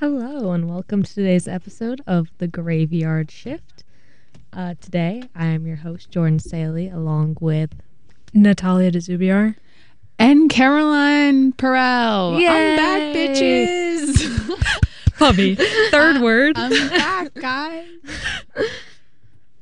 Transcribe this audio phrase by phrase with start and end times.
[0.00, 3.84] Hello, and welcome to today's episode of The Graveyard Shift.
[4.50, 7.70] Uh, today, I am your host, Jordan Saley, along with
[8.32, 9.56] Natalia DeZubiar.
[10.18, 12.36] And Caroline Perel.
[12.36, 13.28] I'm back, Yay!
[13.28, 14.78] bitches.
[15.18, 15.54] Puppy.
[15.90, 16.56] Third word.
[16.56, 17.88] I'm back, guys.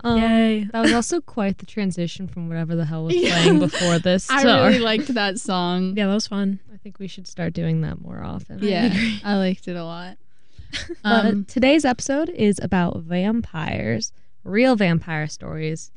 [0.04, 0.62] Um, Yay.
[0.72, 3.42] That was also quite the transition from whatever the hell was Yeah.
[3.42, 4.30] playing before this.
[4.30, 5.96] I to- really liked that song.
[5.96, 6.60] Yeah, that was fun.
[6.72, 8.60] I think we should start doing that more often.
[8.62, 8.94] Yeah,
[9.24, 10.16] I liked it a lot.
[11.04, 14.12] Um, today's episode is about vampires,
[14.44, 15.90] real vampire stories.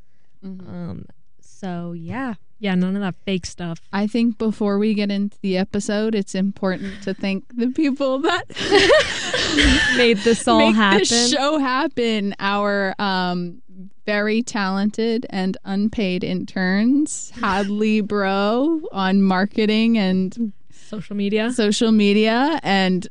[0.43, 0.67] mhm.
[0.67, 1.05] Um,
[1.41, 3.79] so yeah, Yeah, none of that fake stuff.
[3.91, 8.45] I think before we get into the episode, it's important to thank the people that
[9.97, 10.99] made this all make happen.
[10.99, 12.35] this show happen.
[12.39, 13.61] Our um,
[14.05, 21.51] very talented and unpaid interns, Hadley Bro on marketing and Social media.
[21.51, 23.07] social media, and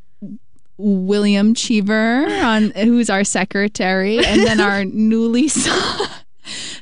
[0.80, 5.50] William Cheever on who's our secretary, and then our newly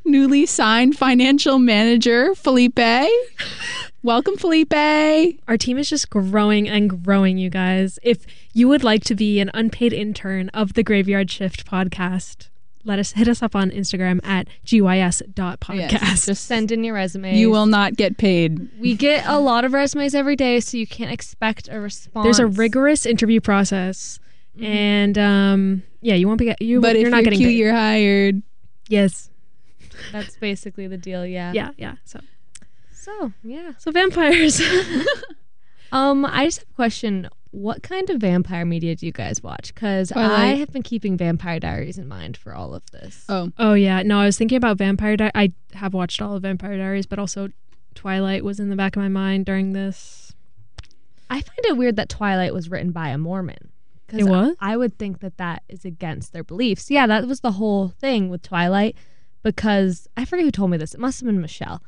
[0.04, 2.78] newly signed financial manager, Felipe.
[4.02, 4.72] Welcome, Felipe.
[5.48, 7.98] Our team is just growing and growing, you guys.
[8.02, 12.48] If you would like to be an unpaid intern of the Graveyard Shift podcast,
[12.88, 15.92] let us hit us up on Instagram at gys.podcast.
[15.92, 17.36] Yes, just Send in your resume.
[17.36, 18.68] You will not get paid.
[18.80, 22.24] We get a lot of resumes every day, so you can't expect a response.
[22.24, 24.18] There's a rigorous interview process.
[24.60, 27.50] And um, yeah, you won't be get, you but you're if not you're getting cute,
[27.50, 27.58] paid.
[27.58, 28.42] you're hired.
[28.88, 29.30] Yes.
[30.10, 31.24] That's basically the deal.
[31.24, 31.52] Yeah.
[31.52, 31.94] Yeah, yeah.
[32.04, 32.20] So
[32.92, 33.72] So yeah.
[33.78, 34.60] so vampires.
[35.90, 37.28] Um, I just have a question.
[37.50, 39.74] What kind of vampire media do you guys watch?
[39.74, 43.24] Because I have been keeping Vampire Diaries in mind for all of this.
[43.28, 46.42] Oh, Oh yeah, no, I was thinking about Vampire Di- I have watched all of
[46.42, 47.48] Vampire Diaries, but also
[47.94, 50.32] Twilight was in the back of my mind during this.
[51.30, 53.70] I find it weird that Twilight was written by a Mormon.
[54.08, 54.54] 'Cause It was?
[54.60, 56.90] I, I would think that that is against their beliefs.
[56.90, 58.96] Yeah, that was the whole thing with Twilight.
[59.42, 60.94] Because I forget who told me this.
[60.94, 61.82] It must have been Michelle.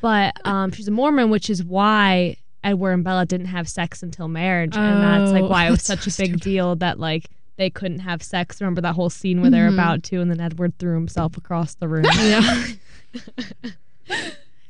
[0.00, 4.28] But um, she's a Mormon, which is why Edward and Bella didn't have sex until
[4.28, 6.40] marriage, and that's like Oh, why it was such so a big stupid.
[6.42, 8.60] deal that like they couldn't have sex.
[8.60, 9.74] Remember that whole scene where they're Mhm.
[9.74, 12.04] about to, and then Edward threw himself across the room.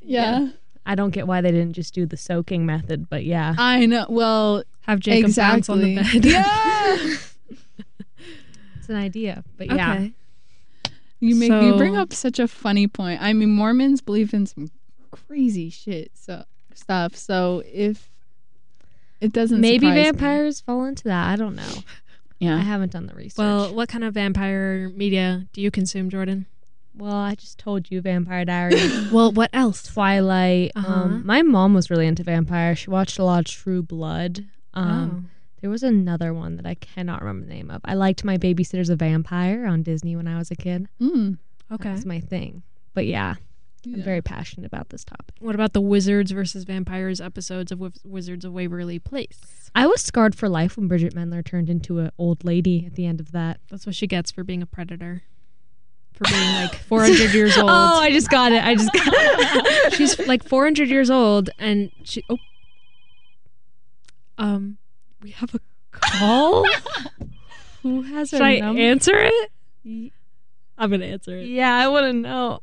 [0.04, 0.40] Yeah.
[0.40, 0.48] yeah.
[0.84, 4.06] I don't get why they didn't just do the soaking method, but yeah, I know.
[4.08, 6.24] Well, have Jacob bounce on the bed.
[6.24, 6.96] Yeah.
[8.78, 9.44] it's an idea.
[9.56, 10.12] But yeah, Okay.
[11.20, 13.22] You make you bring up such a funny point.
[13.22, 14.70] I mean, Mormons believe in some
[15.12, 16.42] crazy shit so
[16.78, 17.16] stuff.
[17.16, 18.10] So if
[19.20, 20.02] it doesn't maybe surprise me.
[20.02, 21.28] vampires fall into that.
[21.32, 21.72] I don't know.
[22.38, 22.56] Yeah.
[22.56, 23.38] I haven't done the research.
[23.38, 26.46] Well, what kind of vampire media do you consume, Jordan?
[26.94, 29.82] well, I just told you Vampire Diaries, Well, what else?
[29.82, 30.72] Twilight.
[30.76, 30.92] Uh-huh.
[30.92, 32.80] Um, my mom was really into vampires.
[32.80, 34.44] She watched a lot of True Blood.
[34.74, 35.30] Um, oh.
[35.62, 37.80] There was another one that I cannot remember the name of.
[37.84, 40.86] I liked My Babysitter's a Vampire on Disney when I was a kid.
[41.00, 41.38] Mm.
[41.70, 41.92] That Okay.
[41.92, 42.62] was my thing.
[42.92, 43.36] But yeah,
[43.84, 45.34] I'm very passionate about this topic.
[45.40, 49.70] What about the wizards versus vampires episodes of Wiz- Wizards of Waverly Place?
[49.74, 53.06] I was scarred for life when Bridgit Mendler turned into an old lady at the
[53.06, 53.58] end of that.
[53.70, 55.22] That's what she gets for being a predator.
[56.12, 57.70] For being like 400 years old.
[57.70, 58.62] Oh, I just got it.
[58.62, 59.92] I just got it.
[59.94, 62.38] She's like 400 years old and she oh
[64.38, 64.78] um
[65.22, 66.64] we have a call?
[67.82, 68.80] Who has Should I number?
[68.80, 69.50] answer it?
[70.78, 71.46] I'm going to answer it.
[71.46, 72.60] Yeah, I want to know.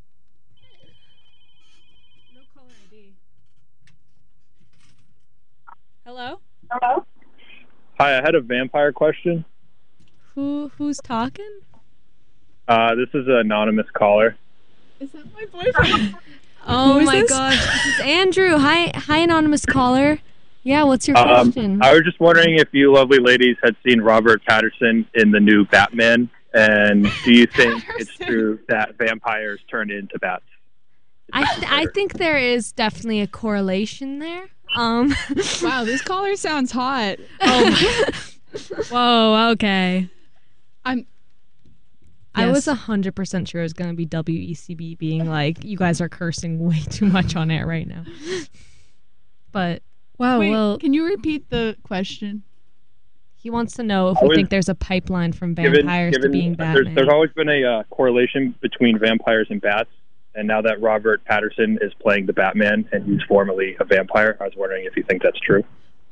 [2.33, 3.13] No caller ID.
[6.11, 6.39] Hello?
[6.71, 7.06] Hello?
[8.00, 9.45] Hi, I had a vampire question.
[10.33, 11.59] Who who's talking?
[12.67, 14.35] Uh, this is an anonymous caller.
[15.00, 16.15] Is that my boyfriend?
[16.65, 17.29] Oh Who is my this?
[17.29, 18.57] gosh, this is Andrew.
[18.57, 20.17] Hi, hi, anonymous caller.
[20.63, 21.79] Yeah, what's your Um, question?
[21.83, 25.63] I was just wondering if you lovely ladies had seen Robert Pattinson in the new
[25.65, 30.44] Batman, and do you think it's true that vampires turn into bats?
[31.31, 34.47] I th- I think there is definitely a correlation there.
[34.75, 35.13] Um,
[35.62, 37.18] wow, this caller sounds hot.
[37.42, 38.25] Oh
[38.89, 40.10] Whoa, okay.
[40.83, 41.06] I'm.
[42.36, 42.68] Yes.
[42.68, 46.10] was hundred percent sure it was going to be WECB being like, "You guys are
[46.10, 48.04] cursing way too much on air right now."
[49.51, 49.83] But
[50.18, 52.44] Wow, Wait, well, can you repeat the question?
[53.36, 56.13] he wants to know if I we was- think there's a pipeline from Given, vampires
[56.16, 59.89] to given being there's, there's always been a uh, correlation between vampires and bats,
[60.35, 64.45] and now that Robert Pattinson is playing the Batman and he's formerly a vampire, I
[64.45, 65.63] was wondering if you think that's true.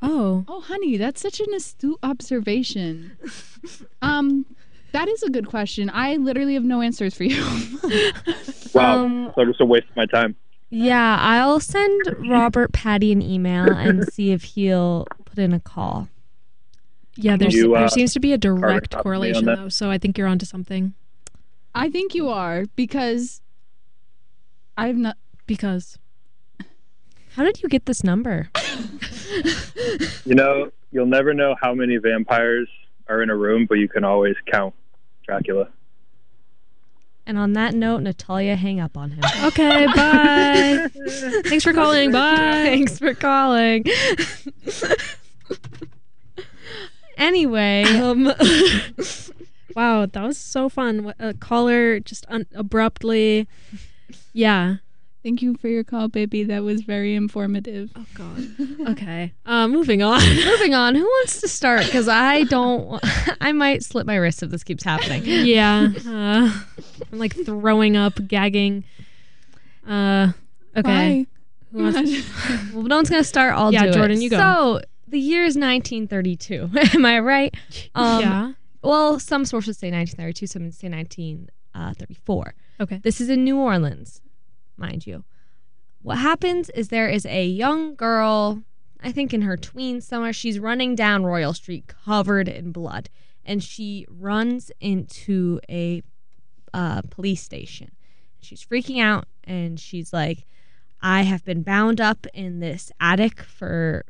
[0.01, 0.43] oh.
[0.47, 3.17] Oh, honey, that's such an astute observation.
[4.01, 4.45] um,
[4.91, 5.89] that is a good question.
[5.93, 7.43] I literally have no answers for you.
[8.73, 10.35] Wow, Um, so just a waste of my time.
[10.69, 16.09] Yeah, I'll send Robert Patty an email and see if he'll put in a call.
[17.15, 19.69] Yeah, there's You, uh, there seems to be a direct copy me on correlation though,
[19.69, 20.93] so I think you're onto something.
[21.73, 23.41] I think you are because
[24.77, 25.17] I've not.
[25.47, 25.97] Because
[27.35, 28.49] How did you get this number?
[30.25, 32.67] You know, you'll never know how many vampires
[33.07, 34.73] are in a room, but you can always count
[35.25, 35.69] Dracula.
[37.25, 39.23] And on that note, Natalia, hang up on him.
[39.43, 40.87] okay, bye.
[41.43, 42.11] Thanks for calling.
[42.11, 42.37] Bye.
[42.63, 43.83] Thanks for calling.
[47.17, 48.33] anyway, um,
[49.75, 51.03] Wow, that was so fun.
[51.03, 53.47] What- A caller just un- abruptly.
[54.33, 54.75] Yeah.
[55.23, 56.43] Thank you for your call, baby.
[56.45, 57.91] That was very informative.
[57.95, 58.47] Oh God.
[58.91, 59.33] Okay.
[59.45, 60.21] Uh, moving on.
[60.45, 60.95] moving on.
[60.95, 61.83] Who wants to start?
[61.85, 62.99] Because I don't.
[63.41, 65.23] I might slip my wrist if this keeps happening.
[65.25, 65.89] yeah.
[66.05, 66.51] Uh,
[67.11, 68.83] I'm like throwing up, gagging.
[69.85, 70.31] Uh.
[70.77, 71.25] Okay.
[71.73, 73.53] Who wants- Well, no one's gonna start.
[73.55, 73.93] I'll Yeah, do it.
[73.93, 74.37] Jordan, you go.
[74.37, 76.69] So the year is 1932.
[76.93, 77.53] Am I right?
[77.95, 78.51] Um, yeah.
[78.83, 80.47] Well, some sources say 1932.
[80.47, 82.53] Some say 1934.
[82.79, 82.99] Okay.
[83.03, 84.21] This is in New Orleans,
[84.77, 85.23] mind you.
[86.01, 88.63] What happens is there is a young girl,
[89.01, 90.33] I think in her tweens somewhere.
[90.33, 93.09] She's running down Royal Street covered in blood,
[93.43, 96.03] and she runs into a
[96.73, 97.91] uh, police station.
[98.39, 100.45] She's freaking out, and she's like,
[101.01, 104.05] I have been bound up in this attic for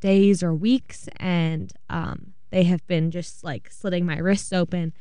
[0.00, 4.92] days or weeks, and um, they have been just like slitting my wrists open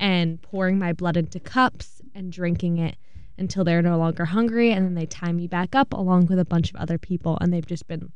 [0.00, 2.96] and pouring my blood into cups and drinking it
[3.36, 6.44] until they're no longer hungry and then they tie me back up along with a
[6.44, 8.12] bunch of other people and they've just been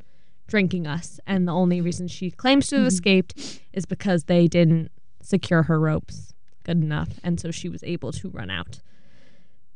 [0.47, 4.91] drinking us and the only reason she claims to have escaped is because they didn't
[5.23, 6.33] secure her ropes
[6.65, 8.81] good enough and so she was able to run out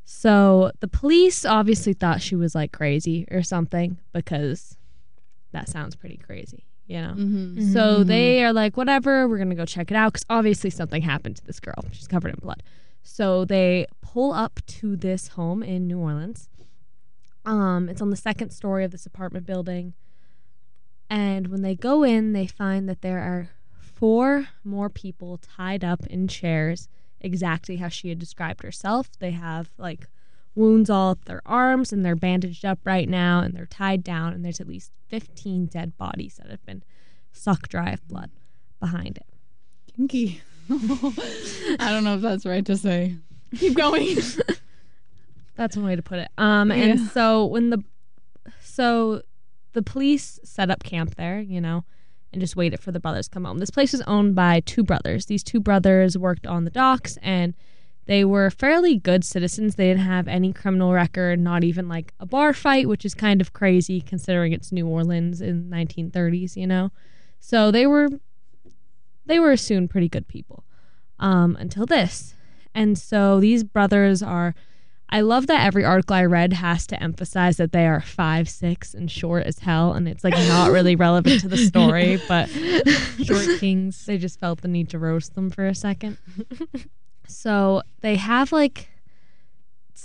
[0.05, 4.77] so the police obviously thought she was like crazy or something because
[5.53, 7.73] that sounds pretty crazy you know Mm-hmm.
[7.73, 11.01] so they are like, whatever, we're going to go check it out because obviously something
[11.01, 11.85] happened to this girl.
[11.93, 12.63] She's covered in blood.
[13.03, 16.49] So they pull up to this home in New Orleans.
[17.44, 19.94] Um, it's on the second story of this apartment building.
[21.11, 26.06] And when they go in, they find that there are four more people tied up
[26.06, 26.89] in chairs,
[27.21, 29.11] exactly how she had described herself.
[29.19, 30.06] They have like
[30.55, 34.32] wounds all up their arms and they're bandaged up right now and they're tied down
[34.32, 36.82] and there's at least 15 dead bodies that have been
[37.32, 38.31] sucked dry of blood
[38.81, 39.27] behind it.
[39.94, 40.41] Kinky.
[40.71, 43.17] I don't know if that's right to say.
[43.57, 44.17] Keep going.
[45.57, 46.29] That's one way to put it.
[46.39, 47.85] Um and so when the
[48.61, 49.23] so
[49.75, 51.85] the police set up camp there, you know,
[52.33, 53.59] and just waited for the brothers to come home.
[53.59, 55.27] This place was owned by two brothers.
[55.27, 57.55] These two brothers worked on the docks and
[58.07, 59.77] they were fairly good citizens.
[59.77, 63.41] They didn't have any criminal record, not even like a bar fight, which is kind
[63.41, 66.91] of crazy considering it's New Orleans in 1930s, you know.
[67.39, 68.09] So they were
[69.26, 70.64] they were soon pretty good people
[71.19, 72.34] um, until this.
[72.74, 74.55] And so these brothers are
[75.14, 78.94] I love that every article I read has to emphasize that they are five six
[78.94, 83.46] and short as hell, and it's like not really relevant to the story, but Short
[83.60, 84.06] kings.
[84.06, 86.17] they just felt the need to roast them for a second.
[87.29, 88.88] so they have like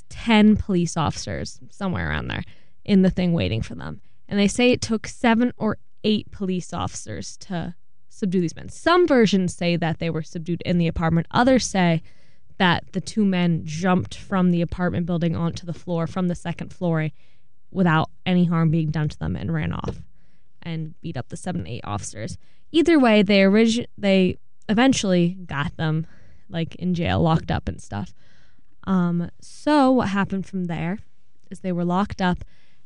[0.09, 2.43] ten police officers somewhere around there
[2.83, 6.74] in the thing waiting for them, and they say it took seven or eight police
[6.74, 7.75] officers to
[8.17, 8.69] subdue these men.
[8.69, 11.27] Some versions say that they were subdued in the apartment.
[11.31, 12.01] Others say
[12.57, 16.74] that the two men jumped from the apartment building onto the floor from the second
[16.74, 17.09] floor
[17.69, 20.01] without any harm being done to them and ran off
[20.63, 22.39] and beat up the seven eight officers.
[22.71, 26.07] Either way, they origi- they eventually got them
[26.50, 28.13] like in jail, locked up and stuff.
[28.86, 31.00] Um, so what happened from there
[31.51, 32.43] is they were locked up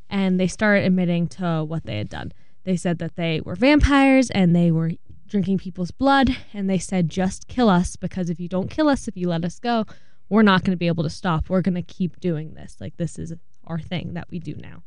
[0.09, 2.33] and they started admitting to what they had done.
[2.63, 4.91] They said that they were vampires and they were
[5.31, 9.07] drinking people's blood and they said just kill us because if you don't kill us
[9.07, 9.85] if you let us go
[10.31, 11.49] we're not going to be able to stop.
[11.49, 12.77] We're going to keep doing this.
[12.79, 13.33] Like this is
[13.67, 14.81] our thing that we do now.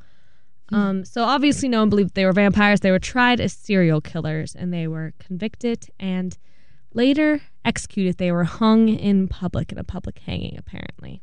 [0.73, 2.81] Um, so obviously no one believed they were vampires.
[2.81, 6.39] They were tried as serial killers and they were convicted and
[6.95, 8.17] later executed.
[8.17, 11.21] They were hung in public in a public hanging apparently.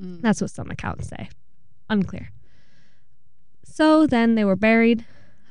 [0.00, 0.20] Mm.
[0.20, 1.28] that's what some accounts say.
[1.88, 2.32] Unclear.
[3.64, 5.06] So then they were buried.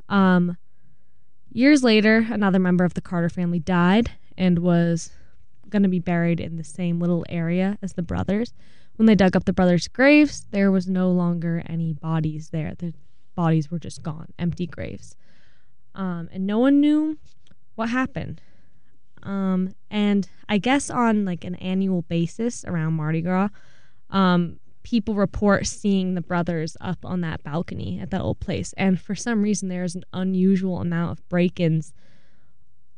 [0.09, 0.57] Um,
[1.55, 5.11] Years later, another member of the Carter family died and was
[5.69, 8.55] going to be buried in the same little area as the brothers.
[8.95, 12.73] When they dug up the brothers' graves, there was no longer any bodies there.
[12.75, 12.95] The
[13.35, 15.15] bodies were just gone, empty graves.
[15.93, 17.19] Um, and no one knew
[17.75, 18.41] what happened.
[19.21, 23.49] Um, and I guess on like an annual basis around Mardi Gras,
[24.09, 28.73] um, people report seeing the brothers up on that balcony at that old place.
[28.77, 31.93] And for some reason, there is an unusual amount of break ins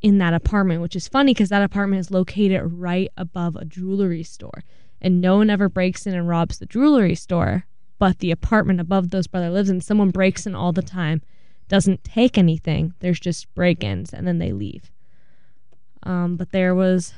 [0.01, 4.23] in that apartment, which is funny because that apartment is located right above a jewelry
[4.23, 4.63] store.
[5.01, 7.65] And no one ever breaks in and robs the jewelry store,
[7.97, 11.21] but the apartment above those brother lives in, someone breaks in all the time,
[11.67, 12.93] doesn't take anything.
[12.99, 14.91] There's just break ins and then they leave.
[16.03, 17.13] Um, but there was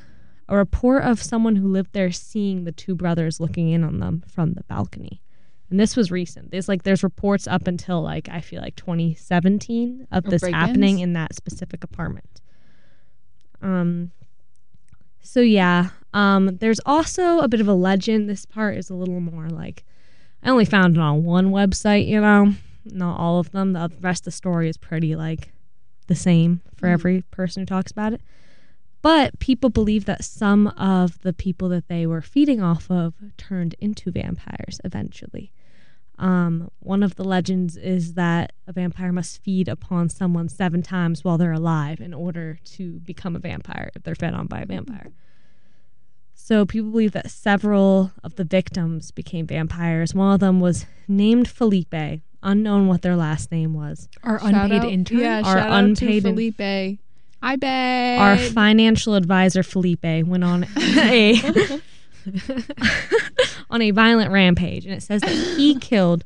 [0.50, 4.24] a report of someone who lived there seeing the two brothers looking in on them
[4.28, 5.22] from the balcony.
[5.70, 6.52] And this was recent.
[6.52, 10.56] There's like there's reports up until like I feel like 2017 of Of this break-ins?
[10.56, 12.42] happening in that specific apartment.
[13.62, 14.12] Um
[15.22, 18.30] so yeah, um there's also a bit of a legend.
[18.30, 19.84] This part is a little more like
[20.44, 22.54] I only found it on one website, you know,
[22.86, 23.74] not all of them.
[23.74, 25.52] The rest of the story is pretty like
[26.08, 26.94] the same for Mhm.
[26.94, 28.22] every person who talks about it.
[29.08, 33.74] But people believe that some of the people that they were feeding off of turned
[33.80, 35.54] into vampires eventually.
[36.20, 41.24] Um, one of the legends is that a vampire must feed upon someone seven times
[41.24, 44.66] while they're alive in order to become a vampire if they're fed on by a
[44.66, 45.08] vampire.
[46.34, 50.14] So people believe that several of the victims became vampires.
[50.14, 54.10] One of them was named Felipe, unknown what their last name was.
[54.22, 55.20] Our Shout unpaid out- intern.
[55.20, 56.36] Yeah, Our shout unpaid out in-
[57.42, 58.20] Hi, babe.
[58.20, 61.82] Our financial advisor Felipe went on a
[63.70, 66.24] on a violent rampage, and it says that he killed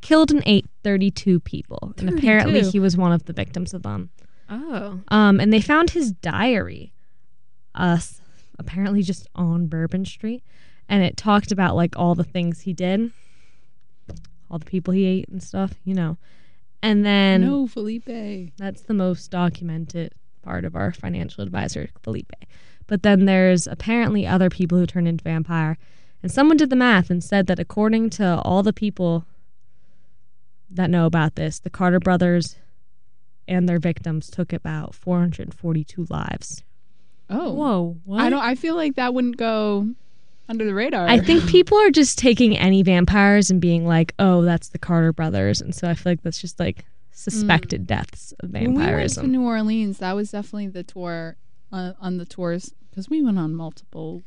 [0.00, 4.10] killed and ate 32 people, and apparently he was one of the victims of them.
[4.48, 5.00] Oh.
[5.08, 6.92] Um, and they found his diary,
[7.74, 8.20] us
[8.58, 10.42] apparently just on Bourbon Street,
[10.88, 13.12] and it talked about like all the things he did,
[14.50, 16.16] all the people he ate and stuff, you know.
[16.82, 18.52] And then no, Felipe.
[18.56, 22.32] that's the most documented part of our financial advisor, Felipe.
[22.86, 25.78] But then there's apparently other people who turned into vampire.
[26.22, 29.24] And someone did the math and said that according to all the people
[30.70, 32.56] that know about this, the Carter brothers
[33.48, 36.62] and their victims took about 442 lives.
[37.28, 37.96] Oh, Whoa.
[38.04, 38.20] What?
[38.20, 38.42] I don't.
[38.42, 39.88] I feel like that wouldn't go
[40.48, 41.06] under the radar.
[41.06, 45.12] I think people are just taking any vampires and being like, oh, that's the Carter
[45.12, 45.60] brothers.
[45.60, 48.74] And so I feel like that's just like suspected deaths of vampirism.
[48.76, 49.26] when we went to.
[49.26, 51.36] New Orleans, that was definitely the tour
[51.72, 54.22] uh, on the tours because we went on multiple.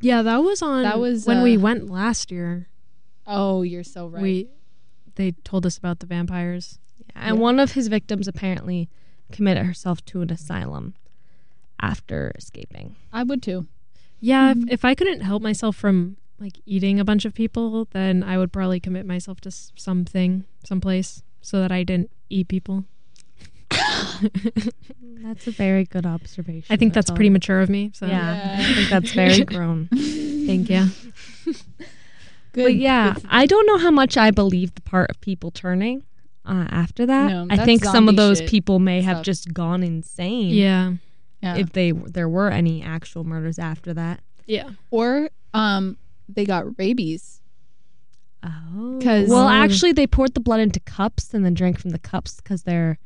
[0.00, 0.82] yeah, that was on.
[0.82, 2.68] That was, when we uh, went last year.
[3.26, 4.22] Oh, you're so right.
[4.22, 4.48] We
[5.16, 6.78] they told us about the vampires.
[7.14, 8.88] And one of his victims apparently
[9.32, 10.94] committed herself to an asylum
[11.80, 12.96] after escaping.
[13.12, 13.66] I would too.
[14.20, 14.64] Yeah, Mhm.
[14.66, 18.36] if, if I couldn't help myself from like eating a bunch of people, then I
[18.38, 22.84] would probably commit myself to s- something, someplace, so that I didn't eat people.
[25.22, 26.66] That's a very good observation.
[26.72, 27.16] I think that's all.
[27.16, 27.90] pretty mature of me.
[27.94, 28.56] So Yeah, Yeah.
[28.68, 29.88] I think that's very grown.
[29.88, 30.86] thank you.
[31.44, 32.64] Good.
[32.64, 36.02] But yeah, good- I don't know how much I believe the part of people turning
[36.44, 37.28] uh, after that.
[37.30, 40.50] No, I think some of those people may have just gone insane.
[40.50, 40.92] Yeah,
[41.42, 41.56] yeah.
[41.56, 44.20] If they there were any actual murders after that.
[44.46, 44.70] yeah.
[44.90, 45.96] or um,
[46.28, 47.40] they got rabies.
[48.46, 48.98] Oh.
[49.02, 49.50] 'Cause- well, Oh.
[49.50, 52.98] actually, they poured the blood into cups and then drank from the cups because they're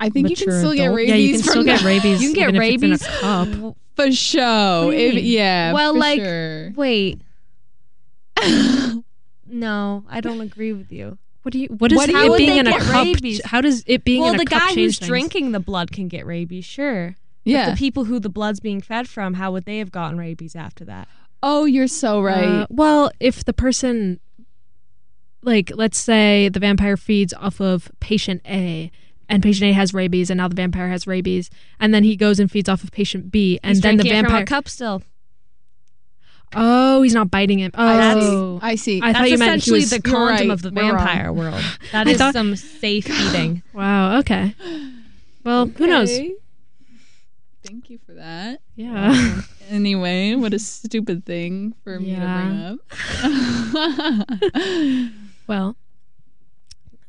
[0.00, 1.08] I think you can Mature still get rabies.
[1.10, 2.22] Yeah, you can from still get rabies.
[2.22, 3.06] you can get even in a rabies.
[3.20, 3.76] cup.
[3.96, 4.84] for show.
[4.86, 5.72] What do you If- yeah.
[5.72, 6.70] Well, for like, sure.
[6.76, 7.20] Wait,
[9.46, 11.18] no, I don't agree with you.
[11.42, 11.68] What do you?
[11.68, 13.04] What is What do it you- How would being they in a get cup?
[13.06, 13.40] rabies?
[13.46, 15.08] How does it being well, in a the guy change who's things?
[15.08, 17.16] drinking the blood can get rabies, sure.
[17.44, 17.70] yeah.
[17.70, 20.84] The people who the blood's being fed from, how would they have gotten rabies after
[20.84, 21.08] that?
[21.40, 22.44] oh, you're so right.
[22.62, 24.18] Uh, well, if the person,
[25.42, 28.90] like, let's say the vampire feeds off of patient A,
[29.28, 32.40] and patient A has rabies, and now the vampire has rabies, and then he goes
[32.40, 34.42] and feeds off of patient B, and He's then the drinking from vampire.
[34.42, 35.02] a cup still.
[36.54, 37.70] Oh, he's not biting him.
[37.74, 38.66] I Oh, see.
[38.66, 39.00] I see.
[39.02, 40.50] I thought That's you meant he was- the condom right.
[40.50, 41.62] of the vampire world.
[41.92, 43.62] That I is thought- some safe eating.
[43.74, 44.18] wow.
[44.20, 44.54] Okay.
[45.44, 46.10] Well, who knows?
[47.66, 48.60] Thank you for that.
[48.76, 49.10] Yeah.
[49.10, 52.76] Um, anyway, what a stupid thing for me Yeah.
[52.78, 52.78] to
[53.20, 53.28] bring
[54.24, 55.10] up.
[55.48, 55.76] well.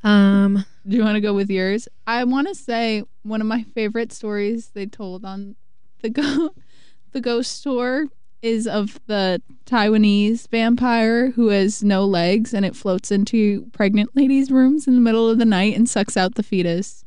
[0.04, 0.66] Um.
[0.88, 1.88] Do you want to go with yours?
[2.08, 5.56] I want to say one of my favorite stories they told on
[6.02, 6.56] the go
[7.12, 8.06] the ghost tour
[8.42, 14.50] is of the Taiwanese vampire who has no legs and it floats into pregnant ladies'
[14.50, 17.04] rooms in the middle of the night and sucks out the fetus.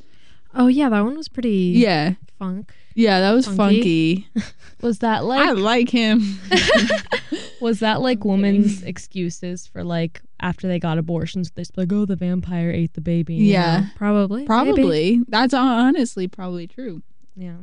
[0.55, 1.73] Oh yeah, that one was pretty.
[1.75, 2.15] Yeah.
[2.39, 2.73] Funk.
[2.95, 4.27] Yeah, that was Funky.
[4.35, 4.45] funky.
[4.83, 6.41] Was that like I like like him.
[7.63, 11.51] was that like women's excuses for like after they got abortions?
[11.53, 13.35] They just be like, oh, the vampire ate the baby.
[13.37, 13.81] you Yeah.
[13.81, 13.87] know?
[13.97, 14.37] Probably.
[14.43, 14.47] Maybe.
[14.47, 15.21] Probably.
[15.29, 17.03] That's honestly probably true.
[17.37, 17.59] yeah.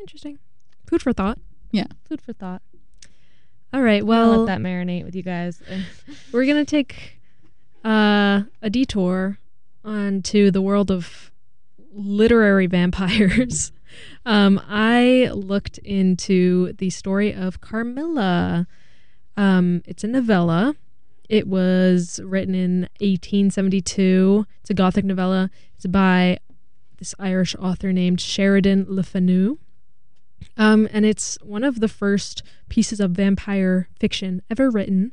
[0.00, 0.38] Interesting.
[0.86, 1.38] Food for thought.
[1.72, 1.86] Yeah.
[2.04, 2.62] Food for thought.
[3.72, 4.04] All right.
[4.06, 5.60] Well, Well, let that marinate with you guys.
[6.32, 7.20] we're gonna take
[7.84, 9.38] uh, a detour
[9.84, 11.30] onto the world of
[11.92, 13.72] literary vampires.
[14.26, 18.66] Um, I looked into the story of Carmilla.
[19.36, 20.76] Um, it's a novella.
[21.28, 24.46] It was written in 1872.
[24.60, 25.50] It's a gothic novella.
[25.76, 26.38] It's by
[26.98, 29.58] this Irish author named Sheridan Le Fanu.
[30.56, 35.12] Um, and it's one of the first pieces of vampire fiction ever written.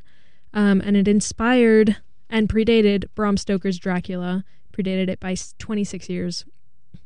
[0.54, 1.98] Um, and it inspired
[2.30, 6.46] and predated Bram Stoker's Dracula, predated it by 26 years.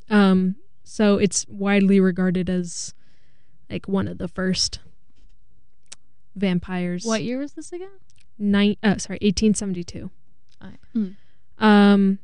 [0.09, 0.55] Um,
[0.89, 2.95] so it's widely regarded as
[3.69, 4.79] like one of the first
[6.35, 7.05] vampires.
[7.05, 7.91] What year was this again?
[8.39, 10.09] Nine, uh, sorry, 1872.
[10.61, 11.15] Oh, Mm.
[11.59, 12.19] Um,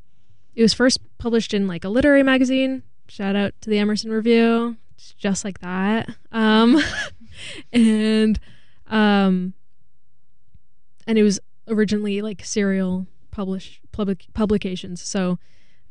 [0.56, 2.82] it was first published in like a literary magazine.
[3.08, 4.78] Shout out to the Emerson Review.
[4.96, 6.10] It's just like that.
[6.32, 6.82] Um,
[7.74, 8.40] and
[8.88, 9.54] um,
[11.06, 15.02] and it was originally like serial publish public publications.
[15.02, 15.38] So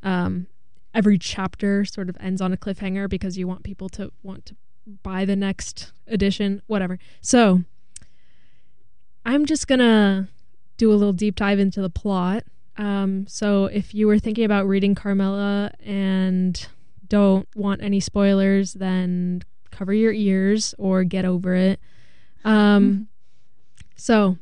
[0.03, 0.49] um,
[0.95, 4.55] every chapter sort of ends on a cliffhanger because you want people to want to
[5.03, 6.99] buy the next edition, whatever.
[7.21, 7.63] So
[9.27, 10.29] I'm just gonna
[10.77, 12.45] do a little deep dive into the plot.
[12.77, 16.67] Um, so if you were thinking about reading Carmilla and
[17.09, 21.81] don't want any spoilers, then cover your ears or get over it.
[22.45, 23.09] Um,
[23.97, 24.39] so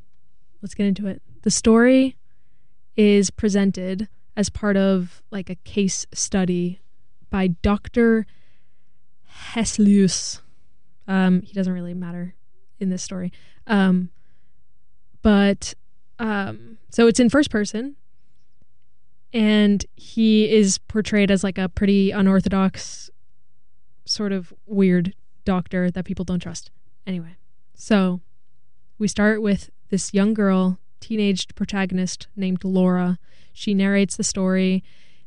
[0.61, 1.23] let's get into it.
[1.43, 2.17] The story
[2.97, 6.81] is presented as part of like a case study
[7.31, 8.27] by Dr.
[9.53, 10.41] Hesselius.
[11.07, 12.35] Um, he doesn't really matter
[12.79, 13.33] in this story.
[13.67, 14.11] Um,
[15.23, 15.75] but
[16.19, 17.97] um, so it's in first person
[19.33, 23.11] and he is portrayed as like a pretty unorthodox
[24.05, 25.15] sort of weird
[25.45, 26.71] doctor that people don't trust
[27.07, 27.35] anyway
[27.75, 28.21] so
[28.99, 33.19] we start with this young girl teenage protagonist named laura.
[33.53, 34.83] She narrates the story.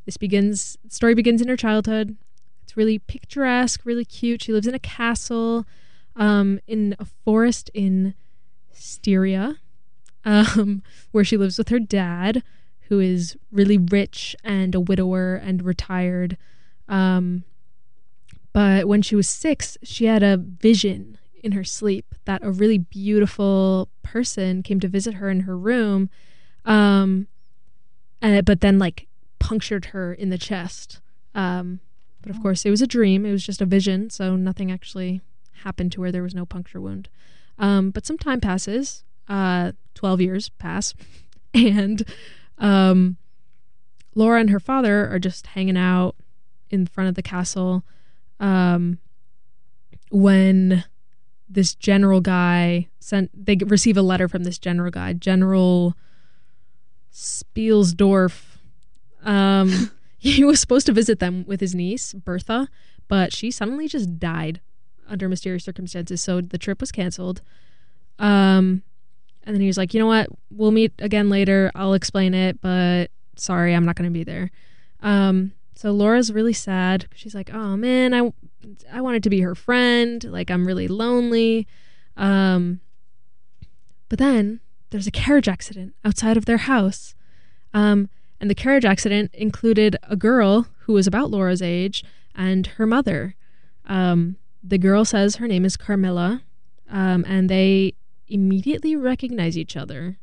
[0.05, 2.15] This begins story begins in her childhood.
[2.63, 4.41] It's really picturesque really cute.
[4.41, 5.65] She lives in a castle
[6.15, 8.15] um, in a forest in
[8.71, 9.57] styria
[10.23, 12.41] um, where she lives with her dad
[12.87, 16.37] who is really rich and a widower and retired.
[16.87, 17.43] Um,
[18.53, 22.79] but when she was six, she had a vision in her sleep that a really
[22.79, 26.09] beautiful person came to visit her in her room,
[26.65, 27.27] um,
[28.21, 29.07] uh, but then like
[29.39, 30.99] punctured her in the chest.
[31.35, 31.79] Um,
[32.21, 33.25] but of course, it was a dream.
[33.25, 35.21] It was just a vision, so nothing actually
[35.63, 36.11] happened to her.
[36.11, 37.07] There was no puncture wound.
[37.59, 39.03] Um, but some time passes.
[39.27, 40.93] Uh, Twelve years pass,
[41.53, 42.03] and
[42.57, 43.15] um,
[44.13, 46.15] Laura and her father are just hanging out
[46.69, 47.85] in front of the castle
[48.39, 48.99] um,
[50.11, 50.83] when
[51.49, 55.95] this general guy sent they receive a letter from this general guy general
[57.13, 58.57] spielsdorf
[59.23, 62.67] um, he was supposed to visit them with his niece bertha
[63.07, 64.59] but she suddenly just died
[65.07, 67.41] under mysterious circumstances so the trip was canceled
[68.17, 68.81] um,
[69.45, 70.27] and then he was like, you know what?
[70.49, 71.71] We'll meet again later.
[71.75, 74.49] I'll explain it, but sorry, I'm not going to be there.
[75.01, 77.05] Um, so Laura's really sad.
[77.13, 78.33] She's like, oh man, I,
[78.91, 80.23] I wanted to be her friend.
[80.23, 81.67] Like, I'm really lonely.
[82.17, 82.81] Um,
[84.09, 87.15] but then there's a carriage accident outside of their house.
[87.73, 92.03] Um, and the carriage accident included a girl who was about Laura's age
[92.35, 93.35] and her mother.
[93.85, 96.43] Um, the girl says her name is Carmilla,
[96.89, 97.93] um, and they
[98.27, 100.17] immediately recognize each other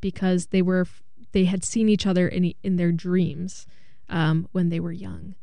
[0.00, 0.86] because they were
[1.32, 3.66] they had seen each other in in their dreams
[4.08, 5.34] um, when they were young.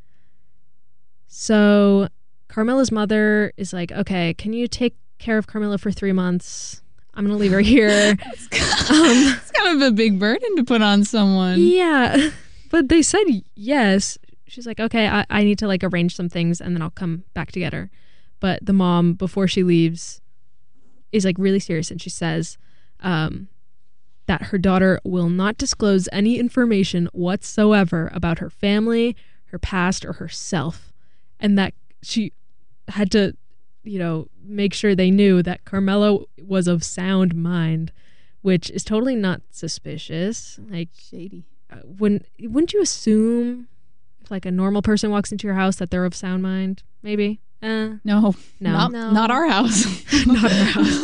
[1.33, 2.09] So
[2.49, 6.81] Carmilla's mother is like, "Okay, can you take care of Carmilla for three months?
[7.13, 8.17] I'm gonna leave her here." um,
[8.51, 11.59] It's kind of a big burden to put on someone.
[11.61, 12.31] yeah,
[12.69, 13.23] but they said
[13.55, 14.17] yes.
[14.45, 17.23] She's like, "Okay, I, I need to like arrange some things and then I'll come
[17.33, 17.89] back to get her."
[18.41, 20.19] But the mom, before she leaves,
[21.13, 22.57] is like really serious and she says
[22.99, 23.47] um,
[24.25, 29.15] that her daughter will not disclose any information whatsoever about her family,
[29.45, 30.90] her past, or herself,
[31.41, 32.31] and that she
[32.87, 33.35] had to,
[33.83, 37.91] you know, make sure they knew that Carmilla was of sound mind,
[38.41, 40.59] which is totally not suspicious.
[40.69, 41.43] Like, Shady.
[41.69, 43.67] uh, when wouldn't you assume
[44.21, 46.83] if like a normal person walks into your house that they're of sound mind?
[47.03, 47.39] Maybe.
[47.61, 48.71] Uh, No, no.
[48.71, 49.11] not, No.
[49.11, 49.85] not our house.
[50.25, 51.03] Not our house.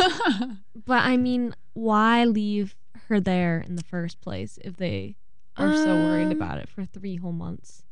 [0.85, 2.75] But I mean, why leave
[3.09, 5.15] her there in the first place if they
[5.55, 7.83] are so worried Um, about it for three whole months?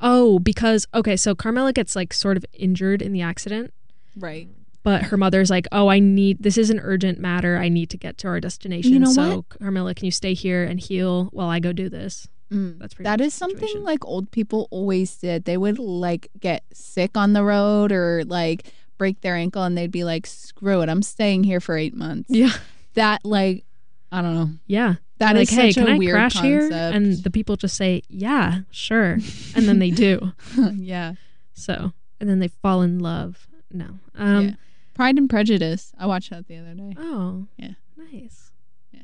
[0.00, 3.72] Oh, because okay, so Carmilla gets like sort of injured in the accident,
[4.16, 4.48] right.
[4.82, 7.58] but her mother's like, "Oh, I need this is an urgent matter.
[7.58, 8.92] I need to get to our destination.
[8.92, 9.60] You know so what?
[9.60, 12.78] Carmilla, can you stay here and heal while I go do this?" Mm.
[12.78, 15.44] That's pretty That is something like old people always did.
[15.44, 19.90] They would like get sick on the road or like break their ankle and they'd
[19.90, 22.28] be like, screw it, I'm staying here for eight months.
[22.28, 22.52] Yeah.
[22.94, 23.64] That like
[24.10, 24.50] I don't know.
[24.66, 24.96] Yeah.
[25.20, 26.68] That like, is hey, can a I crash here?
[26.72, 29.18] And the people just say, yeah, sure.
[29.54, 30.32] And then they do.
[30.74, 31.12] yeah.
[31.52, 33.46] So, and then they fall in love.
[33.70, 33.98] No.
[34.16, 34.54] Um, Yeah.
[34.94, 35.92] Pride and Prejudice.
[35.98, 36.94] I watched that the other day.
[36.98, 37.46] Oh.
[37.58, 37.72] Yeah.
[37.96, 38.50] Nice.
[38.92, 39.02] Yeah.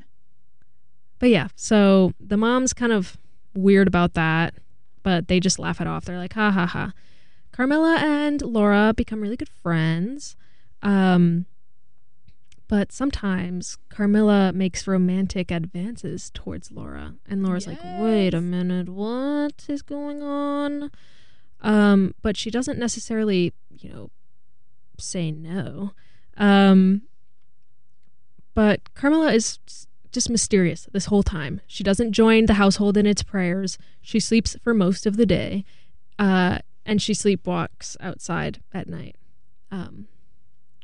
[1.19, 3.17] But yeah, so the mom's kind of
[3.55, 4.55] weird about that,
[5.03, 6.05] but they just laugh it off.
[6.05, 6.93] They're like, ha ha ha.
[7.51, 10.35] Carmilla and Laura become really good friends.
[10.81, 11.45] Um,
[12.67, 19.65] but sometimes Carmilla makes romantic advances towards Laura, and Laura's like, "Wait a minute, what
[19.67, 20.91] is going on?"
[21.61, 24.11] Um, but she doesn't necessarily, you know,
[24.99, 25.93] say no.
[26.35, 27.03] Um,
[28.53, 29.59] but Carmilla is
[30.11, 31.61] just mysterious this whole time.
[31.67, 33.77] She doesn't join the household in its prayers.
[34.01, 35.63] She sleeps for most of the day,
[36.19, 39.15] uh, and she sleepwalks outside at night,
[39.71, 40.07] um,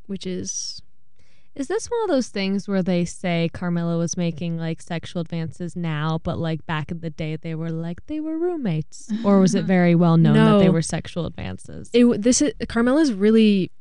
[0.06, 0.82] which is
[1.56, 5.76] Is this one of those things where they say Carmilla was making like sexual advances
[5.76, 9.54] now, but like back in the day they were like they were roommates, or was
[9.54, 11.92] it very well known that they were sexual advances?
[11.94, 12.22] it.
[12.22, 13.72] This is Carmilla's really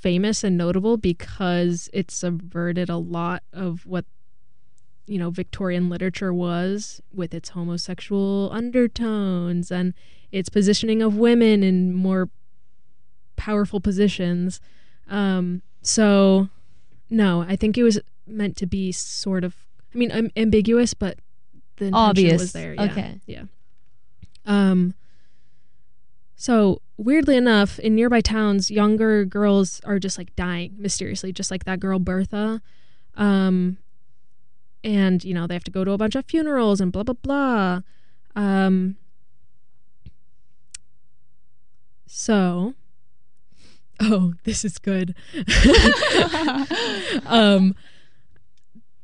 [0.00, 4.06] famous and notable because it subverted a lot of what
[5.06, 9.92] you know Victorian literature was with its homosexual undertones and
[10.30, 12.30] its positioning of women in more
[13.36, 14.60] powerful positions.
[15.08, 16.48] Um, so,
[17.12, 19.54] no, I think it was meant to be sort of,
[19.94, 21.18] I mean, am- ambiguous, but
[21.76, 22.40] the intention Obvious.
[22.40, 22.74] was there.
[22.74, 22.82] Yeah.
[22.84, 23.20] Okay.
[23.26, 23.42] Yeah.
[24.46, 24.94] Um.
[26.36, 31.64] So weirdly enough, in nearby towns, younger girls are just like dying mysteriously, just like
[31.64, 32.60] that girl Bertha.
[33.14, 33.76] Um,
[34.82, 37.14] and you know they have to go to a bunch of funerals and blah blah
[37.14, 37.80] blah.
[38.34, 38.96] Um.
[42.06, 42.74] So.
[44.04, 45.14] Oh, this is good.
[47.26, 47.74] um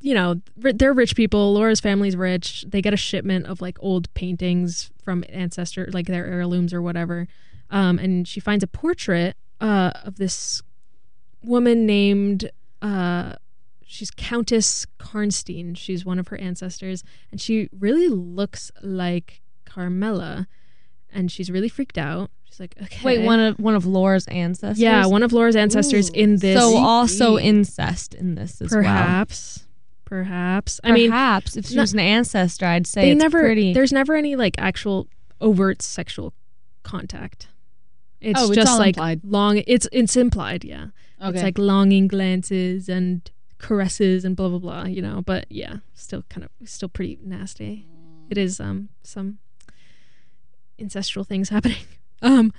[0.00, 1.54] you know they're rich people.
[1.54, 2.64] Laura's family's rich.
[2.66, 7.28] They get a shipment of like old paintings from ancestor like their heirlooms or whatever.
[7.70, 10.62] Um and she finds a portrait uh of this
[11.44, 12.50] woman named
[12.82, 13.34] uh
[13.84, 15.76] she's countess karnstein.
[15.76, 17.04] She's one of her ancestors.
[17.30, 20.48] And she really looks like carmilla.
[21.10, 24.78] And she's really freaked out she's like okay Wait, one of one of Laura's ancestors.
[24.80, 26.14] yeah one of laura's ancestors Ooh.
[26.14, 28.82] in this So also incest in this as well.
[28.82, 29.66] perhaps
[30.04, 33.40] perhaps i mean Perhaps if she no- was an ancestor, I'd say they it's never
[33.40, 33.72] pretty.
[33.74, 35.06] there's never any like actual
[35.40, 36.32] overt sexual
[36.82, 37.48] contact
[38.20, 39.20] it's Oh, it's just like implied.
[39.24, 40.86] long it's it's implied yeah
[41.20, 41.30] Okay.
[41.34, 46.22] it's like longing glances and caresses and blah blah blah you know but yeah still
[46.30, 47.86] kind of still pretty nasty
[48.30, 49.38] it is um some
[50.80, 51.76] ancestral things happening
[52.22, 52.52] um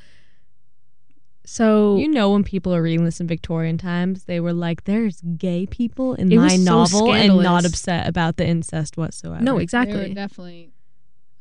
[1.46, 5.20] so You know, when people are reading this in Victorian times, they were like, "There's
[5.36, 7.66] gay people in It my was so novel," and not scandalous.
[7.66, 9.42] upset about the incest whatsoever.
[9.44, 10.72] no They were exactly definitely.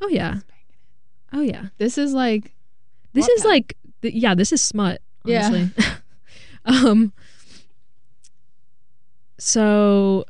[0.00, 0.36] oh yeah
[1.34, 2.54] oh yeah This is like
[3.12, 5.00] This What is the- like, th- yeah, this is smut.
[5.24, 5.46] Yeah.
[5.48, 5.70] Honestly.
[6.64, 7.12] um.
[9.38, 10.24] So,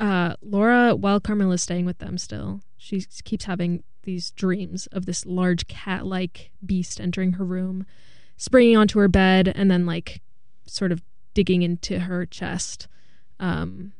[0.00, 5.06] uh, Laura, while Carmilla's staying with them, still, she s- keeps having these dreams of
[5.06, 7.86] this large cat-like beast entering her room,
[8.36, 10.20] springing onto her bed, and then like,
[10.66, 11.02] sort of
[11.34, 12.88] digging into her chest,
[13.40, 13.92] um,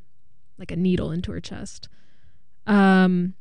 [0.58, 1.88] like a needle into her chest.
[2.66, 3.34] Um.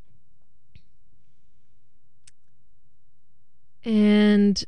[3.84, 4.64] And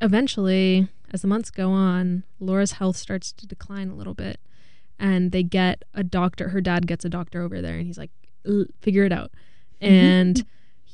[0.00, 4.40] eventually, as the months go on, Laura's health starts to decline a little bit.
[4.98, 6.48] And they get a doctor.
[6.48, 8.10] Her dad gets a doctor over there, and he's like,
[8.80, 9.30] figure it out.
[9.80, 10.44] And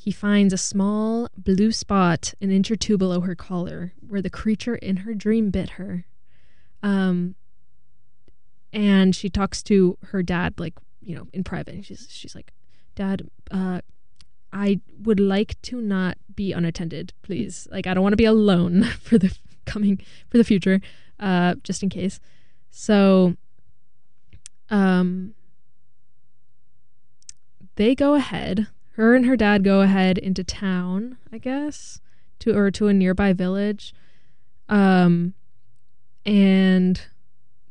[0.05, 4.29] he finds a small blue spot an inch or two below her collar where the
[4.29, 6.05] creature in her dream bit her.
[6.83, 7.33] Um,
[8.71, 11.83] and she talks to her dad, like, you know, in private.
[11.85, 12.53] She's, she's like,
[12.93, 13.81] Dad, uh,
[14.53, 17.67] I would like to not be unattended, please.
[17.71, 20.81] Like, I don't want to be alone for the coming for the future,
[21.19, 22.19] uh, just in case.
[22.69, 23.37] So,
[24.69, 25.33] um,
[27.75, 28.67] they go ahead.
[28.95, 31.99] Her and her dad go ahead into town, I guess,
[32.39, 33.93] to or to a nearby village,
[34.69, 35.33] um,
[36.25, 37.01] and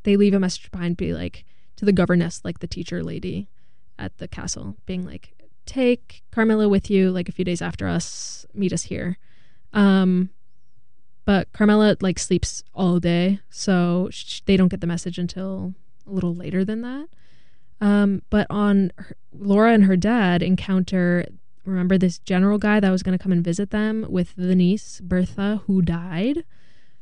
[0.03, 1.43] they leave a message behind, be like
[1.77, 3.49] to the governess, like the teacher lady
[3.97, 5.33] at the castle, being like,
[5.65, 9.17] take Carmilla with you like a few days after us, meet us here.
[9.73, 10.29] Um,
[11.25, 15.73] but Carmilla like sleeps all day, so sh- they don't get the message until
[16.07, 17.07] a little later than that.
[17.81, 21.25] Um, but on her, Laura and her dad encounter
[21.65, 25.01] remember this general guy that was going to come and visit them with the niece
[25.03, 26.43] Bertha, who died.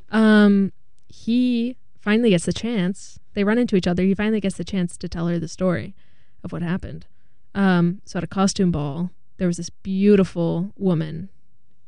[0.09, 0.71] Um,
[1.07, 3.19] he finally gets the chance.
[3.33, 4.03] They run into each other.
[4.03, 5.95] He finally gets the chance to tell her the story
[6.43, 7.05] of what happened.
[7.55, 11.29] Um, so at a costume ball, there was this beautiful woman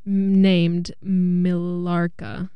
[0.06, 2.50] named Millarca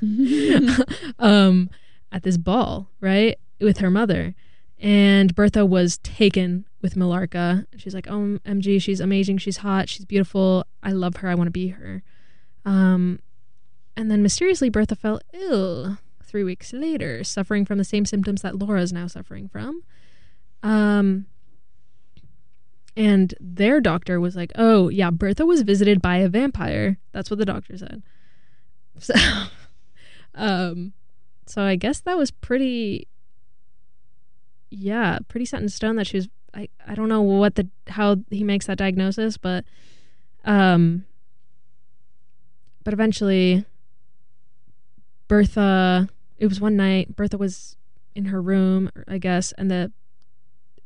[1.18, 1.70] um,
[2.12, 4.34] at this ball, right, with her mother.
[4.78, 7.66] And Bertha was taken with Millarca.
[7.76, 9.38] She's like, "Oh, MG, she's amazing.
[9.38, 9.88] She's hot.
[9.88, 10.66] She's beautiful.
[10.82, 11.28] I love her.
[11.28, 12.02] I want to be her."
[12.64, 13.20] Um,
[13.96, 18.58] and then mysteriously, Bertha fell ill three weeks later, suffering from the same symptoms that
[18.58, 19.82] Laura is now suffering from.
[20.62, 21.26] Um,
[22.96, 27.38] and their doctor was like, "Oh, yeah, Bertha was visited by a vampire." That's what
[27.38, 28.02] the doctor said.
[28.98, 29.14] So,
[30.34, 30.94] um,
[31.44, 33.08] so I guess that was pretty,
[34.70, 36.28] yeah, pretty set in stone that she was.
[36.54, 39.64] I I don't know what the how he makes that diagnosis, but,
[40.44, 41.04] um,
[42.84, 43.64] but eventually,
[45.28, 46.08] Bertha.
[46.38, 47.16] It was one night.
[47.16, 47.76] Bertha was
[48.14, 49.90] in her room, I guess, and the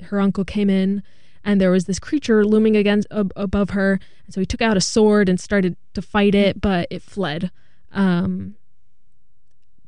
[0.04, 1.02] her uncle came in
[1.44, 4.76] and there was this creature looming against ab- above her and so he took out
[4.76, 7.50] a sword and started to fight it but it fled
[7.92, 8.54] um,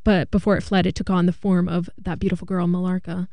[0.05, 3.29] but before it fled it took on the form of that beautiful girl millarca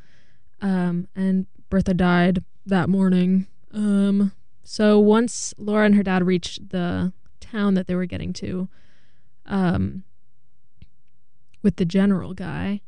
[0.62, 4.32] um, and bertha died that morning um,
[4.63, 8.67] so once laura and her dad reached the town that they were getting to
[9.45, 10.04] um,
[11.62, 12.82] with the general guy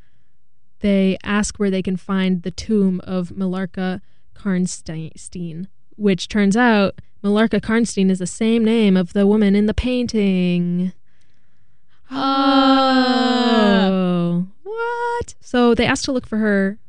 [0.81, 4.01] they ask where they can find the tomb of Millarca
[4.36, 9.73] Karnstein, which turns out Millarca Karnstein is the same name of the woman in the
[9.73, 10.91] painting.
[12.10, 13.67] Oh,
[14.63, 15.36] what?
[15.39, 16.79] So they asked to look for her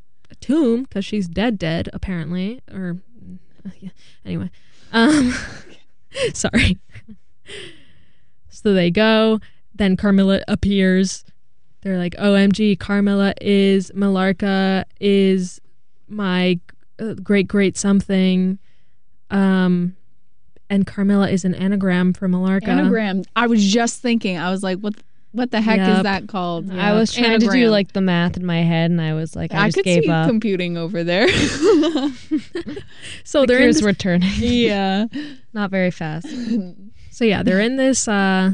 [0.41, 2.99] tomb because she's dead, dead apparently, or
[3.81, 3.91] yeah.
[4.25, 4.51] anyway.
[4.93, 5.35] Um,
[6.35, 6.79] sorry.
[8.49, 9.41] so they go.
[9.75, 11.25] Then Carmilla appears
[11.83, 15.61] they're like, OMG, Carmilla is Millarca is
[16.09, 16.59] my
[16.99, 18.59] uh, great great something.
[19.31, 19.97] Um,
[20.71, 22.69] and Carmilla is an anagram for Millarca.
[22.69, 23.25] Anagram.
[23.35, 24.39] I was just thinking.
[24.39, 24.95] I was like, what?
[25.33, 26.71] What the heck is that called?
[26.71, 29.53] I was trying to do like the math in my head, and I was like,
[29.55, 30.29] I, I could see up.
[30.29, 31.27] computing over there.
[33.25, 33.93] So the they're in this, were
[34.39, 35.07] yeah.
[35.53, 36.27] not very fast.
[37.11, 38.53] so yeah, they're in this uh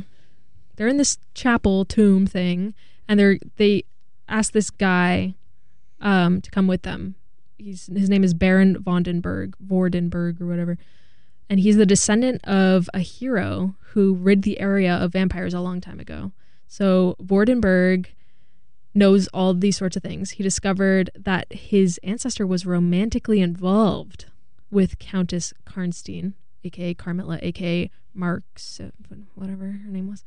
[0.77, 2.75] they're in this chapel tomb thing
[3.09, 3.85] and they're they
[4.29, 5.35] ask this guy
[6.01, 7.15] um to come with them.
[7.59, 10.79] He's his name is Baron Vondenberg, Vordenberg or whatever.
[11.51, 15.81] And he's the descendant of a hero who rid the area of vampires a long
[15.81, 16.33] time ago.
[16.69, 18.07] So Vordenberg
[18.95, 20.33] knows all these sorts of things.
[20.33, 24.27] He discovered that his ancestor was romantically involved
[24.71, 28.81] with Countess Karnstein, aka Carmilla, aka Marx,
[29.35, 30.25] whatever her name was.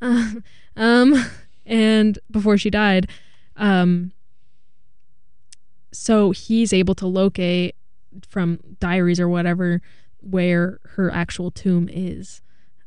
[0.00, 0.32] Uh,
[0.76, 1.26] um,
[1.66, 3.08] and before she died,
[3.56, 4.12] um,
[5.92, 7.76] so he's able to locate
[8.26, 9.82] from diaries or whatever
[10.20, 12.40] where her actual tomb is.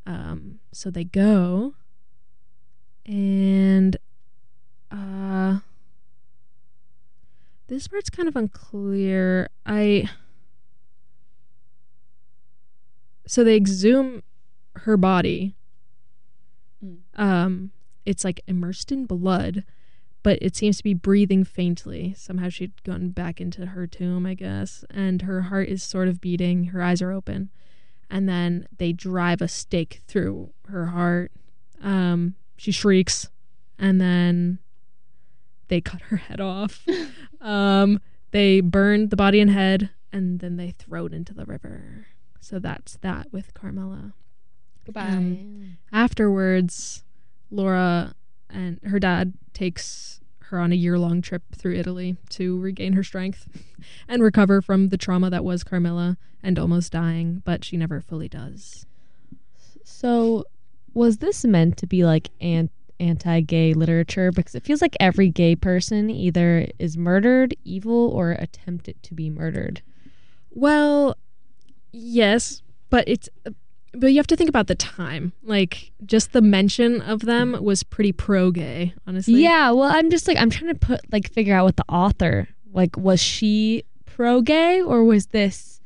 [0.07, 1.75] Um, so they go,
[3.05, 3.97] and
[4.91, 5.59] uh,
[7.67, 9.49] this part's kind of unclear.
[9.65, 10.09] I
[13.27, 14.23] so they exhume
[14.75, 15.55] her body.
[16.83, 16.97] Mm.
[17.15, 17.71] Um,
[18.05, 19.63] it's like immersed in blood,
[20.21, 22.13] but it seems to be breathing faintly.
[22.15, 26.21] Somehow she'd gone back into her tomb, I guess, and her heart is sort of
[26.21, 26.65] beating.
[26.65, 27.49] Her eyes are open,
[28.09, 31.31] and then they drive a stake through her heart.
[31.81, 33.29] Um, she shrieks,
[33.77, 34.59] and then
[35.67, 36.85] they cut her head off.
[37.41, 37.99] um,
[38.31, 42.07] they burn the body and head, and then they throw it into the river.
[42.39, 44.13] So that's that with Carmilla.
[44.95, 47.03] Um, afterwards,
[47.49, 48.13] Laura
[48.49, 53.03] and her dad takes her on a year long trip through Italy to regain her
[53.03, 53.47] strength
[54.07, 58.29] and recover from the trauma that was Carmilla and almost dying, but she never fully
[58.29, 58.85] does.
[59.83, 60.45] So,
[60.95, 64.31] was this meant to be like an- anti-gay literature?
[64.31, 69.29] Because it feels like every gay person either is murdered, evil, or attempted to be
[69.29, 69.83] murdered.
[70.49, 71.17] Well,
[71.91, 73.29] yes, but it's
[73.93, 75.31] but you have to think about the time.
[75.43, 79.41] Like just the mention of them was pretty pro gay, honestly.
[79.41, 82.47] Yeah, well, I'm just like I'm trying to put like figure out what the author
[82.73, 85.81] like was she pro-gay or was this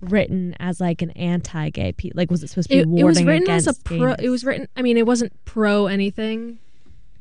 [0.00, 2.12] written as like an anti-gay piece?
[2.14, 3.98] Like, was it supposed to be It, warning it was written as a pro.
[3.98, 4.16] gayness?
[4.20, 4.68] It was written.
[4.76, 6.58] I mean, it wasn't pro anything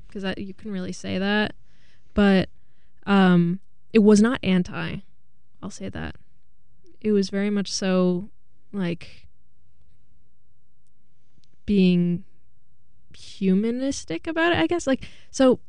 [0.07, 1.53] because you can really say that,
[2.13, 2.49] but
[3.05, 3.59] um,
[3.93, 4.97] it was not anti.
[5.61, 6.15] I'll say that.
[7.01, 8.29] It was very much so
[8.71, 9.27] like
[11.65, 12.23] being
[13.15, 14.87] humanistic about it, I guess.
[14.87, 15.59] Like, so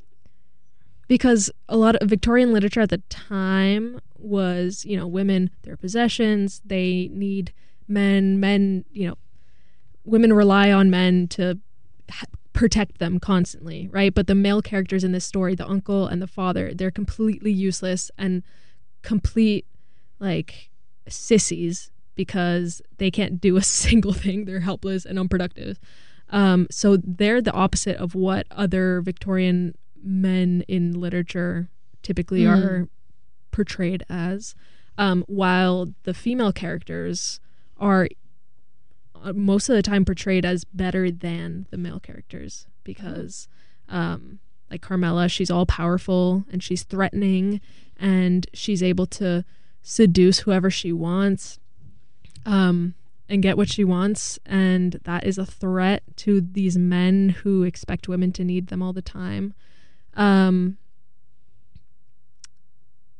[1.08, 6.60] because a lot of Victorian literature at the time was, you know, women, their possessions,
[6.64, 7.52] they need
[7.88, 9.14] men, men, you know,
[10.04, 11.58] women rely on men to
[12.52, 14.14] protect them constantly, right?
[14.14, 18.10] But the male characters in this story, the uncle and the father, they're completely useless
[18.16, 18.42] and
[19.02, 19.66] complete
[20.18, 20.70] like
[21.08, 24.44] sissies because they can't do a single thing.
[24.46, 25.78] They're helpless and unproductive.
[26.30, 31.68] Um, so they're the opposite of what other Victorian men in literature
[32.02, 32.56] typically Mm.
[32.56, 32.88] are
[33.56, 34.54] portrayed as,
[34.98, 37.40] um, while the female characters
[37.78, 38.08] are
[39.24, 43.48] uh, most of the time portrayed as better than the male characters because
[43.88, 44.38] um,
[44.70, 47.60] like Carmilla she's all powerful and she's threatening
[47.96, 49.44] and she's able to
[49.82, 51.58] seduce whoever she wants
[52.44, 52.94] um,
[53.28, 54.38] and get what she wants.
[54.44, 58.92] And that is a threat to these men who expect women to need them all
[58.92, 59.54] the time.
[60.14, 60.78] Um,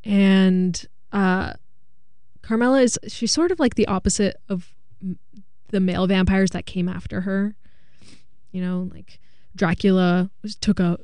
[0.07, 1.55] and uh,
[2.43, 4.73] Carmilla is she's sort of like the opposite of
[5.69, 7.57] the male vampires that came after her.
[8.53, 9.19] You know, like
[9.55, 10.99] Dracula was took a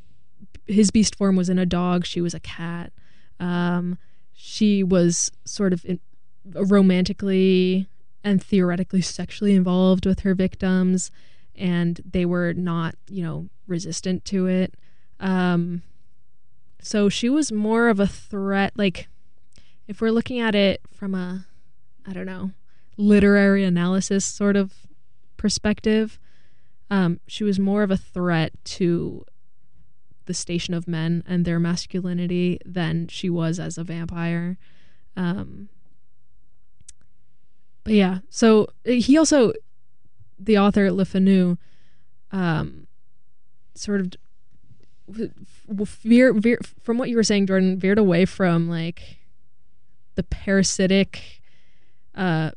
[0.67, 2.07] his beast form was in a dog.
[2.07, 2.93] She was a cat.
[3.41, 3.99] Um,
[4.33, 5.99] she was sort of in,
[6.45, 7.88] romantically
[8.23, 11.11] and theoretically sexually involved with her victims,
[11.57, 14.75] and they were not, you know, resistant to it.
[15.19, 15.83] Um,
[16.83, 18.73] so she was more of a threat.
[18.77, 19.09] Like,
[19.87, 21.47] if we're looking at it from a,
[22.07, 22.51] I don't know,
[22.97, 24.73] literary analysis sort of
[25.37, 26.18] perspective,
[26.90, 29.25] um, she was more of a threat to
[30.27, 34.59] the station of men and their masculinity than she was as a vampire.
[35.16, 35.68] Um,
[37.85, 39.53] but yeah, so uh, he also,
[40.38, 41.57] the author Le Fanu,
[42.31, 42.87] um,
[43.75, 44.12] sort of
[45.68, 49.18] veer, veer from what you were saying, Jordan, veered away from like
[50.14, 51.40] the parasitic
[52.14, 52.51] uh,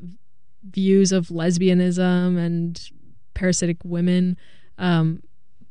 [0.63, 2.89] views of lesbianism and
[3.33, 4.37] parasitic women.
[4.77, 5.23] Um,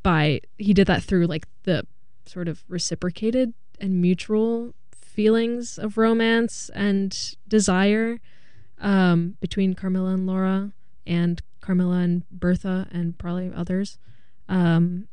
[0.03, 1.87] by he did that through like the
[2.27, 8.20] sort of reciprocated and mutual feelings of romance and desire
[8.81, 10.73] um, between Carmilla and Laura,
[11.07, 13.99] and Carmilla and Bertha, and probably others.
[14.49, 15.09] Um,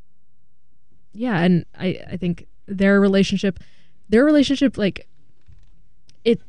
[1.14, 3.60] yeah, and I I think their relationship,
[4.10, 5.08] their relationship, like
[6.24, 6.42] it.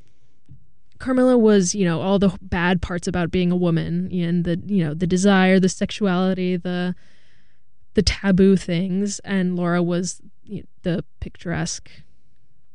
[0.99, 4.85] Carmilla was, you know, all the bad parts about being a woman, and the, you
[4.85, 6.95] know, the desire, the sexuality, the,
[7.95, 11.91] the taboo things, and Laura was you know, the picturesque,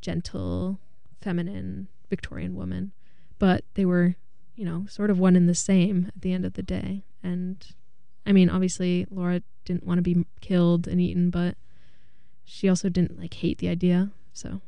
[0.02, 0.80] gentle,
[1.22, 2.92] feminine Victorian woman.
[3.40, 4.16] But they were,
[4.56, 7.04] you know, sort of one and the same at the end of the day.
[7.24, 7.66] And
[8.26, 11.56] I mean, obviously, Laura didn't want to be killed and eaten, but
[12.48, 14.10] she also didn't like hate the idea.
[14.34, 14.62] So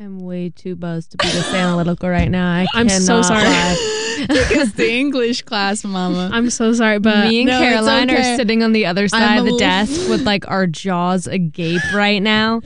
[0.00, 2.50] I'm way too buzzed to be this analytical right now.
[2.50, 3.44] I I'm so sorry.
[3.44, 3.96] lie.
[4.20, 6.28] Because the English class, mama.
[6.30, 8.34] I'm so sorry, but Me and No, Caroline okay.
[8.34, 11.80] are sitting on the other side I'm of the desk with like our jaws agape
[11.94, 12.60] right now.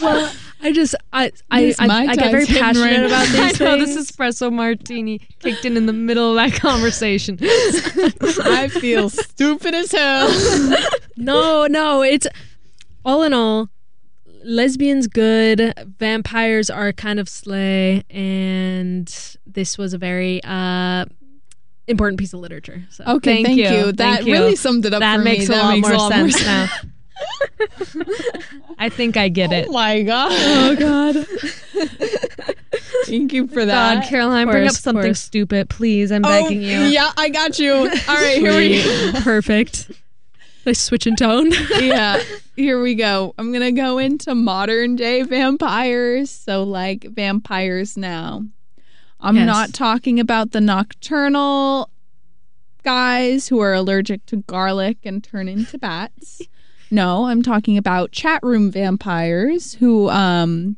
[0.00, 0.32] well,
[0.62, 3.94] I just I I I, I get very passionate right about these I know things.
[3.96, 7.38] this espresso martini kicked in in the middle of that conversation.
[7.42, 10.28] I feel stupid as hell.
[11.16, 12.26] No, no, it's
[13.04, 13.68] all in all,
[14.42, 19.06] lesbians good, vampires are kind of slay, and
[19.46, 21.04] this was a very uh
[21.86, 22.84] important piece of literature.
[22.90, 23.64] So Okay, Thank thank, you.
[23.68, 23.92] you.
[23.92, 24.32] That Thank you.
[24.32, 26.36] really summed it up that for makes a that lot makes more a lot sense
[26.36, 26.68] more now.
[28.78, 29.68] I think I get it.
[29.68, 30.32] Oh my god.
[30.32, 31.26] Oh god.
[33.06, 34.08] Thank you for God, that.
[34.08, 35.20] Caroline, bring up something course.
[35.20, 36.12] stupid, please.
[36.12, 36.78] I'm Oh, begging you.
[36.80, 37.72] Yeah, I got you.
[37.74, 39.20] All right, here we go.
[39.22, 39.90] Perfect.
[40.64, 41.50] They switch in tone.
[41.80, 42.22] yeah,
[42.54, 43.34] here we go.
[43.38, 46.30] I'm gonna go into modern day vampires.
[46.30, 48.44] So, like vampires now.
[49.20, 49.46] I'm Yes.
[49.46, 51.90] not talking about the nocturnal
[52.82, 56.40] guys who are allergic to garlic and turn into bats.
[56.90, 60.76] No, I'm talking about chat room vampires who um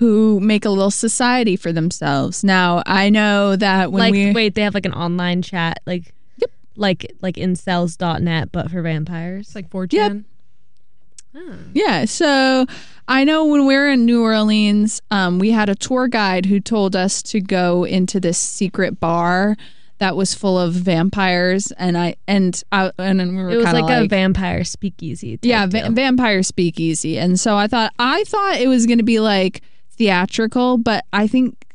[0.00, 2.42] who make a little society for themselves.
[2.42, 6.14] Now, I know that when like, we wait, they have like an online chat, like,
[6.38, 6.50] yep.
[6.74, 9.48] like, like incels.net, but for vampires.
[9.48, 9.92] It's like 4chan.
[9.92, 10.16] Yep.
[11.36, 11.56] Ah.
[11.74, 12.64] Yeah, so
[13.08, 16.60] I know when we were in New Orleans, um, we had a tour guide who
[16.60, 19.58] told us to go into this secret bar
[20.00, 23.66] that was full of vampires, and I and I and then we were it was
[23.66, 25.38] kinda like, a vampire speakeasy.
[25.42, 29.20] yeah va- vampire speakeasy, and so I thought I thought it was going to be
[29.20, 31.66] like theatrical, but I think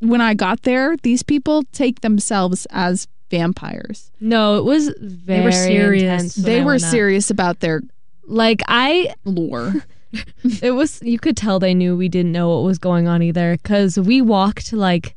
[0.00, 4.10] when I got there, these people take themselves as vampires.
[4.20, 6.34] No, it was very were serious.
[6.34, 6.80] They were up.
[6.80, 7.82] serious about their
[8.26, 9.74] Like I, lore.
[10.62, 11.00] it was.
[11.02, 14.20] You could tell they knew we didn't know what was going on either, because we
[14.22, 15.14] walked like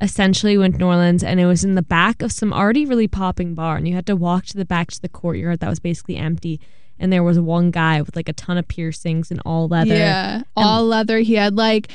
[0.00, 3.08] essentially went to New Orleans, and it was in the back of some already really
[3.08, 5.80] popping bar, and you had to walk to the back to the courtyard that was
[5.80, 6.60] basically empty,
[6.98, 9.94] and there was one guy with like a ton of piercings and all leather.
[9.94, 11.18] Yeah, all leather.
[11.18, 11.90] He had like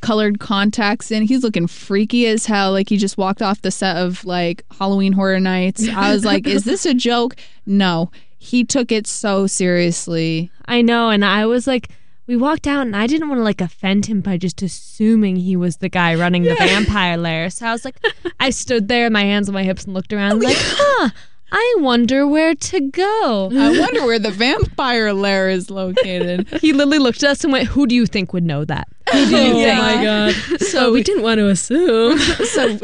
[0.00, 1.22] colored contacts in.
[1.22, 2.72] He's looking freaky as hell.
[2.72, 5.88] Like he just walked off the set of like Halloween Horror Nights.
[5.88, 7.36] I was like, is this a joke?
[7.66, 10.50] No, he took it so seriously.
[10.66, 11.88] I know, and I was like,
[12.26, 15.56] we walked out, and I didn't want to like offend him by just assuming he
[15.56, 17.50] was the guy running the vampire lair.
[17.50, 17.98] So I was like,
[18.40, 21.10] I stood there, my hands on my hips, and looked around, like, huh.
[21.56, 23.48] I wonder where to go.
[23.56, 26.48] I wonder where the vampire lair is located.
[26.60, 28.88] He literally looked at us and went, "Who do you think would know that?
[29.12, 30.60] Who do you Oh think?" my god.
[30.62, 32.18] So we didn't want to assume.
[32.18, 32.78] so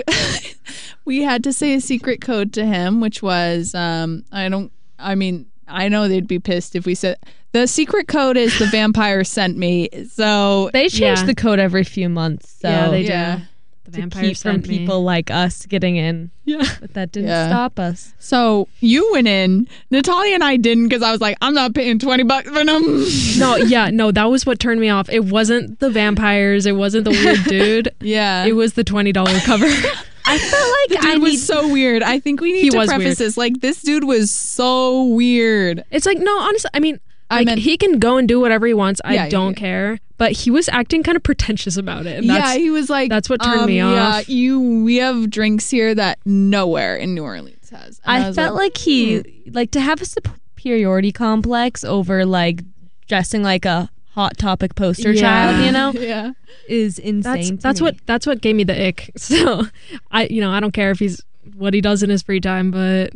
[1.04, 4.70] we had to say a secret code to him, which was um, I don't.
[5.00, 7.16] I mean, I know they'd be pissed if we said
[7.52, 9.88] the secret code is the vampire sent me.
[10.10, 11.24] So They change Yeah.
[11.26, 13.36] the code every few months, so yeah, they yeah.
[13.36, 13.42] do.
[13.86, 14.78] The to vampire keep from sent me.
[14.78, 16.30] people like us getting in.
[16.44, 16.62] Yeah.
[16.80, 17.48] But that didn't Yeah.
[17.48, 18.12] stop us.
[18.20, 19.66] So you went in.
[19.90, 23.04] Natalia and I didn't because I was like, I'm not paying 20 bucks for them.
[23.38, 25.08] No, yeah, no, that was what turned me off.
[25.08, 26.66] It wasn't the vampires.
[26.66, 27.88] It wasn't the weird dude.
[28.00, 28.44] yeah.
[28.44, 29.66] It was the twenty dollar cover.
[30.30, 32.02] I felt like dude I was need so weird.
[32.02, 33.16] I think we need to preface weird.
[33.16, 33.36] this.
[33.36, 35.84] Like, this dude was so weird.
[35.90, 37.00] It's like no, honestly, I mean,
[37.30, 39.00] I like, meant- he can go and do whatever he wants.
[39.04, 39.58] I Yeah, yeah, don't yeah.
[39.58, 39.98] care.
[40.18, 42.18] But he was acting kind of pretentious about it.
[42.18, 44.28] And yeah, he was like, that's what turned um, me Yeah, off.
[44.28, 44.82] you.
[44.84, 48.00] We have drinks here that nowhere in New Orleans has.
[48.04, 49.52] And I, was felt like, he hmm.
[49.52, 52.60] like to have a superiority complex over like
[53.08, 53.88] dressing like a
[54.20, 55.20] hot topic poster Yeah.
[55.20, 56.32] child, you know, yeah.
[56.68, 57.22] is insane.
[57.56, 59.10] that's that's what that's what gave me the ick.
[59.16, 59.64] So
[60.10, 61.22] I you know I don't care if he's
[61.56, 63.12] what he does in his free time, but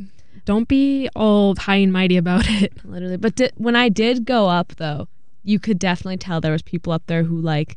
[0.47, 2.73] don't be all high and mighty about it.
[2.85, 3.17] literally.
[3.19, 5.09] But di- when I did go up though,
[5.43, 7.77] you could definitely tell there was people up there who like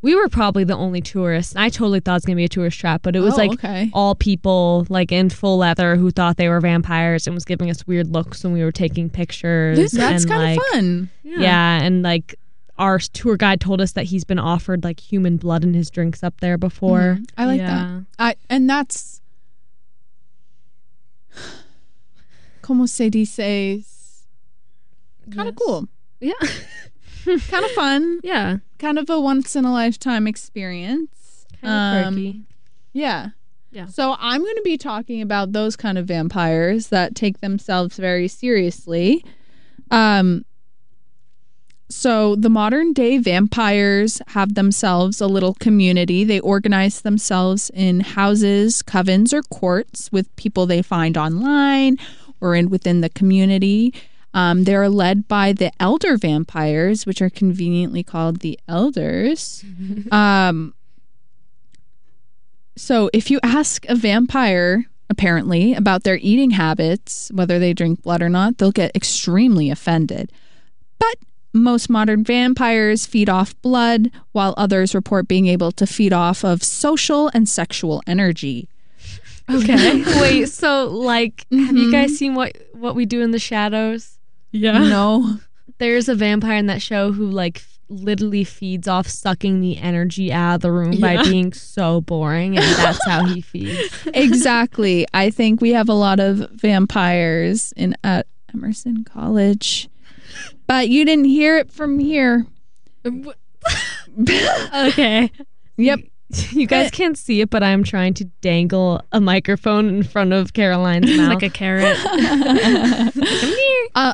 [0.00, 1.56] we were probably the only tourists.
[1.56, 3.52] I totally thought it was gonna be a tourist trap, but it was Oh, like
[3.54, 3.90] okay.
[3.92, 7.84] all people like in full leather who thought they were vampires and was giving us
[7.86, 9.90] weird looks when we were taking pictures.
[9.90, 11.10] That's kind like, of fun.
[11.24, 11.82] Yeah.
[11.82, 12.36] and like
[12.78, 16.22] our tour guide told us that he's been offered like human blood in his drinks
[16.22, 17.18] up there before.
[17.36, 18.04] I like that.
[18.18, 19.20] I and that's
[22.62, 24.26] como se dice
[25.30, 25.58] kind of Yes.
[25.64, 25.88] cool,
[26.20, 26.32] Yeah.
[27.48, 28.58] kind of fun, Yeah.
[28.78, 31.46] kind of a once in a lifetime experience.
[31.60, 32.40] Kind of Um, quirky.
[32.92, 33.28] Yeah.
[33.70, 33.86] Yeah.
[33.86, 38.28] So I'm going to be talking about those kind of vampires that take themselves very
[38.28, 39.24] seriously.
[39.90, 40.44] Um
[41.90, 46.22] so the modern day vampires have themselves a little community.
[46.22, 51.96] They organize themselves in houses, covens, or courts with people they find online
[52.40, 53.94] or in within the community.
[54.34, 59.64] Um, they're led by the elder vampires, which are conveniently called the elders.
[60.12, 60.74] um,
[62.76, 68.20] so if you ask a vampire, apparently, about their eating habits, whether they drink blood
[68.20, 70.30] or not, they'll get extremely offended.
[70.98, 71.16] But
[71.52, 76.62] most modern vampires feed off blood, while others report being able to feed off of
[76.62, 78.68] social and sexual energy.
[79.50, 80.04] Okay.
[80.20, 81.90] Wait, so like have you mm-hmm.
[81.90, 84.18] guys seen what what we do in the shadows?
[84.52, 84.76] yeah.
[84.76, 85.38] No.
[85.78, 90.30] There's a vampire in that show who like f- literally feeds off sucking the energy
[90.30, 93.88] out of the room by being so boring and that's how he feeds.
[94.12, 95.06] exactly.
[95.14, 99.88] I think we have a lot of vampires in at Emerson College.
[100.68, 102.46] But you didn't hear it from here.
[104.74, 105.30] okay.
[105.76, 106.00] Yep.
[106.50, 110.52] You guys can't see it, but I'm trying to dangle a microphone in front of
[110.52, 111.28] Caroline's mouth.
[111.30, 111.96] like a carrot.
[112.02, 113.54] Come
[113.94, 114.12] Uh,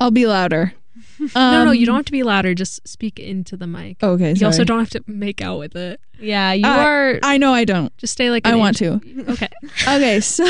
[0.00, 0.72] I'll be louder.
[1.20, 1.26] no,
[1.64, 2.54] no, Um, you don't have to be louder.
[2.54, 4.02] Just speak into the mic.
[4.02, 4.64] Okay, You also sorry.
[4.64, 6.00] don't have to make out with it.
[6.18, 7.18] yeah, you Uh, are.
[7.22, 7.94] I know I don't.
[7.98, 9.30] Just stay like I an want inch- to.
[9.32, 9.48] Okay.
[9.86, 10.44] Okay, so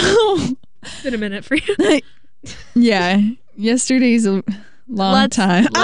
[0.82, 2.00] It's been a minute for you.
[2.76, 3.20] yeah,
[3.56, 4.42] yesterday's a
[4.88, 5.66] long Let's- time.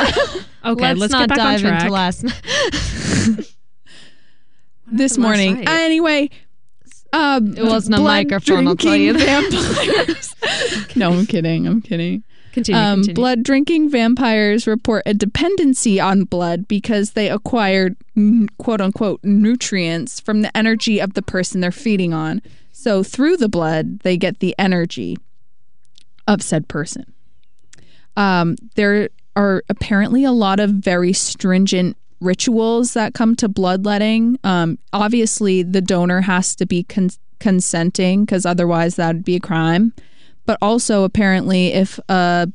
[0.63, 2.43] Okay, let's, not get back on dive into last night.
[4.93, 5.67] this last morning.
[5.67, 6.29] Anyway,
[7.13, 10.35] um, It wasn't a microphone, I'll tell you vampires.
[10.97, 11.67] no, I'm kidding.
[11.67, 12.25] I'm kidding.
[12.53, 12.79] Continue.
[12.81, 13.15] Um, continue.
[13.15, 17.97] blood drinking vampires report a dependency on blood because they acquired
[18.59, 22.43] quote unquote nutrients from the energy of the person they're feeding on.
[22.73, 25.17] So through the blood, they get the energy
[26.27, 27.13] of said person.
[28.17, 34.39] Um, there are apparently a lot of very stringent rituals that come to bloodletting.
[34.45, 39.41] Um, obviously, the donor has to be con- consenting because otherwise that would be a
[39.41, 39.93] crime.
[40.47, 42.53] But also apparently if a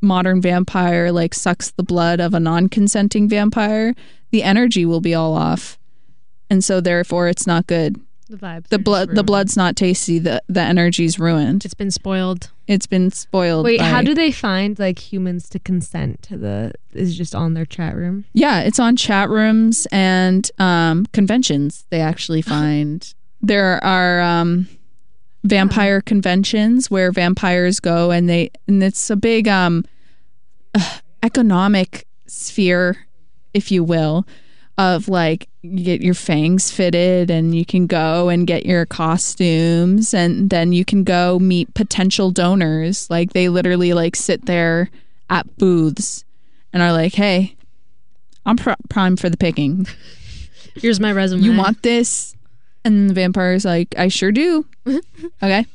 [0.00, 3.94] modern vampire like sucks the blood of a non-consenting vampire,
[4.30, 5.78] the energy will be all off.
[6.50, 8.00] And so therefore it's not good.
[8.28, 8.68] The vibes.
[8.68, 10.18] The blood the blood's not tasty.
[10.18, 11.64] The the energy's ruined.
[11.64, 12.50] It's been spoiled.
[12.66, 13.64] It's been spoiled.
[13.64, 16.72] Wait, how do they find like humans to consent to the?
[16.92, 18.26] Is just on their chat room?
[18.34, 21.86] Yeah, it's on chat rooms and um, conventions.
[21.88, 24.68] They actually find there are um,
[25.44, 29.86] vampire conventions where vampires go, and they and it's a big um,
[30.74, 33.06] uh, economic sphere,
[33.54, 34.26] if you will,
[34.78, 40.14] of like you get your fangs fitted, and you can go and get your costumes,
[40.14, 43.10] and then you can go meet potential donors.
[43.10, 44.88] Like they literally like sit there
[45.28, 46.24] at booths
[46.72, 47.56] and are like, "Hey,
[48.46, 49.86] I'm pr- prime for the picking.
[50.76, 51.42] Here's my resume.
[51.42, 52.36] You want this?"
[52.84, 54.64] And the vampire's like, "I sure do."
[55.42, 55.66] okay.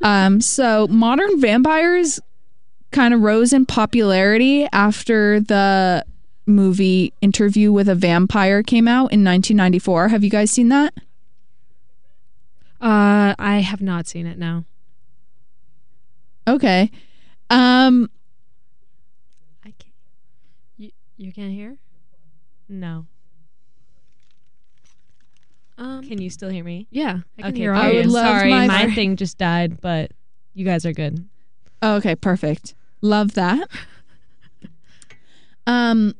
[0.00, 2.18] Um, so modern vampires
[2.92, 6.04] kind of rose in popularity after the
[6.46, 10.08] movie Interview with a Vampire came out in 1994.
[10.08, 10.92] Have you guys seen that?
[12.80, 14.64] Uh, I have not seen it now.
[16.48, 16.90] Okay.
[17.50, 18.10] Um,
[19.64, 19.94] I can't.
[20.76, 21.76] You, you can't hear?
[22.68, 23.06] No.
[25.78, 26.86] Um, Can you still hear me?
[26.90, 27.96] yeah, I can okay, hear all I you.
[27.98, 30.12] would love Sorry, my- my thing just died, but
[30.54, 31.28] you guys are good.
[31.82, 32.74] Okay, perfect.
[33.00, 33.68] Love that.
[35.64, 36.14] Um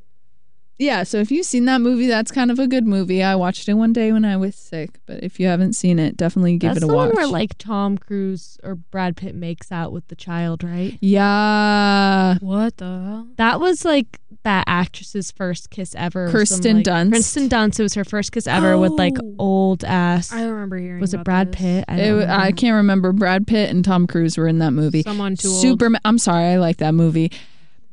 [0.82, 3.22] yeah, so if you've seen that movie, that's kind of a good movie.
[3.22, 6.16] I watched it one day when I was sick, but if you haven't seen it,
[6.16, 7.06] definitely give That's it a the watch.
[7.08, 10.98] one where like Tom Cruise or Brad Pitt makes out with the child, right?
[11.00, 12.36] yeah.
[12.40, 13.28] What the hell?
[13.36, 16.24] That was like that actress's first kiss ever.
[16.24, 17.12] or some, Kirsten like- Dunst.
[17.12, 17.78] Kirsten Dunst.
[17.78, 19.34] It was her first kiss ever with like Oh.
[19.38, 20.32] old ass.
[20.32, 21.00] I remember hearing.
[21.00, 21.60] was it Brad this.
[21.60, 21.84] Pitt?
[21.88, 22.56] I, It, don't I remember.
[22.56, 25.02] can't remember Brad Pitt and Tom Cruise were in that movie.
[25.02, 25.60] Someone too old.
[25.60, 27.30] Superman I'm sorry, I like that movie.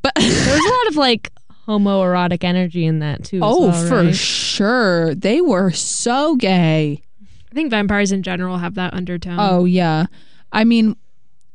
[0.02, 1.32] But There was a lot of like
[1.70, 3.40] homoerotic energy in that too.
[3.44, 4.16] Oh, well, for right?
[4.16, 5.14] sure.
[5.14, 7.04] They were so gay.
[7.52, 9.38] I think vampires in general have that undertone.
[9.40, 10.08] Oh yeah.
[10.52, 10.96] I mean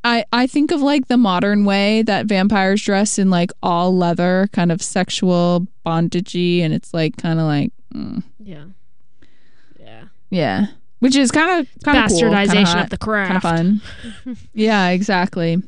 [0.05, 4.49] I I think of like the modern way that vampires dress in like all leather,
[4.53, 8.65] kind of sexual bondagey and it's like kind of like mm, yeah,
[9.81, 10.05] yeah.
[10.31, 10.67] yeah,
[11.01, 13.43] which is kind of kind of Bastardization of the craft.
[13.43, 13.83] kind of
[14.23, 14.37] fun.
[14.53, 15.63] yeah, exactly.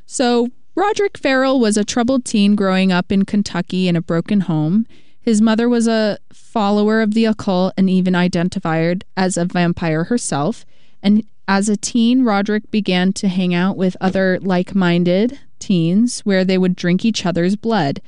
[0.05, 4.85] So, Roderick Ferrell was a troubled teen growing up in Kentucky in a broken home.
[5.19, 10.65] His mother was a follower of the occult and even identified as a vampire herself.
[11.03, 16.43] And as a teen, Roderick began to hang out with other like minded teens where
[16.43, 18.01] they would drink each other's blood.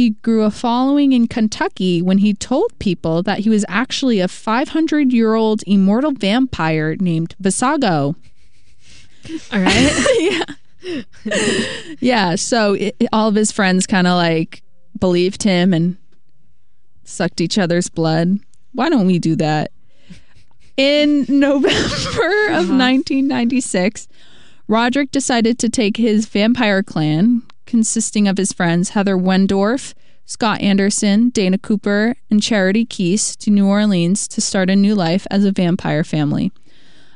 [0.00, 4.28] He grew a following in Kentucky when he told people that he was actually a
[4.28, 8.14] 500 year old immortal vampire named Vesago.
[9.52, 10.46] All right.
[11.22, 11.34] yeah.
[12.00, 12.34] yeah.
[12.36, 14.62] So it, all of his friends kind of like
[14.98, 15.98] believed him and
[17.04, 18.38] sucked each other's blood.
[18.72, 19.70] Why don't we do that?
[20.78, 22.78] In November of uh-huh.
[22.78, 24.08] 1996,
[24.66, 27.42] Roderick decided to take his vampire clan,
[27.74, 29.94] consisting of his friends Heather Wendorf,
[30.26, 35.24] Scott Anderson, Dana Cooper, and Charity Keese, to New Orleans to start a new life
[35.30, 36.50] as a vampire family.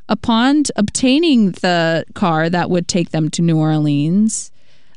[0.09, 4.52] Upon obtaining the car that would take them to New Orleans,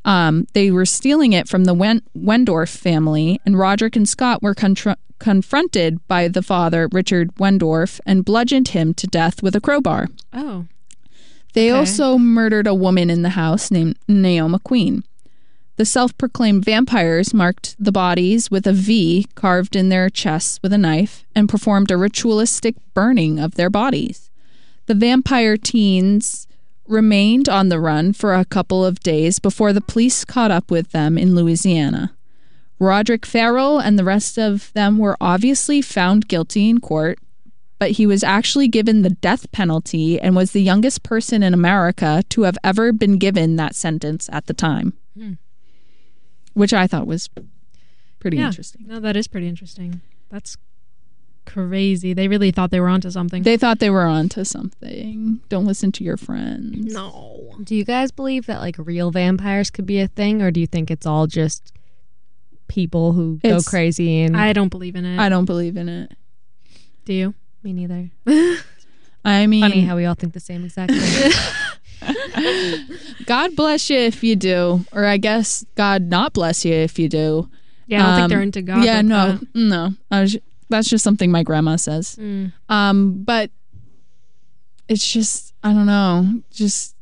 [0.05, 4.53] um, they were stealing it from the Wen- Wendorf family, and Roderick and Scott were
[4.53, 10.07] contra- confronted by the father, Richard Wendorf, and bludgeoned him to death with a crowbar.
[10.33, 10.65] oh.
[11.53, 11.79] They Okay.
[11.79, 15.03] also murdered a woman in the house named Naomi Queen.
[15.77, 20.73] The self proclaimed vampires marked the bodies with a V carved in their chests with
[20.73, 24.31] a knife and performed a ritualistic burning of their bodies.
[24.87, 26.47] The vampire teens
[26.87, 30.91] remained on the run for a couple of days before the police caught up with
[30.91, 32.15] them in Louisiana.
[32.79, 37.19] Roderick Ferrell and the rest of them were obviously found guilty in court,
[37.77, 42.23] but he was actually given the death penalty and was the youngest person in America
[42.29, 44.93] to have ever been given that sentence at the time.
[45.15, 45.33] Hmm.
[46.57, 47.29] Which I thought was
[48.19, 48.47] pretty Yeah.
[48.47, 48.85] interesting.
[48.87, 50.01] No, that is pretty interesting.
[50.29, 50.57] That's
[51.45, 52.13] crazy.
[52.13, 53.43] They really thought they were onto something.
[53.43, 55.39] They thought they were onto something.
[55.49, 56.93] Don't listen to your friends.
[56.93, 57.55] no.
[57.63, 60.67] Do you guys believe that like real vampires could be a thing, or do you
[60.67, 61.71] think it's all just
[62.67, 65.17] people who It's- go crazy and I don't believe in it.
[65.19, 66.11] I don't believe in it.
[67.05, 67.33] Do you?
[67.63, 68.09] me neither?
[69.25, 71.31] I mean, Funny how we all think the same exact thing.
[73.25, 77.09] God bless you if you do, or I guess God not bless you if you
[77.09, 77.49] do.
[77.87, 78.83] Yeah, I don't think Um, they're into God.
[78.83, 79.47] yeah, no, that.
[79.55, 79.93] no.
[80.11, 80.37] I was,
[80.69, 82.15] that's just something my grandma says.
[82.19, 82.51] Mm.
[82.69, 83.51] Um, but
[84.87, 86.95] it's just I don't know, just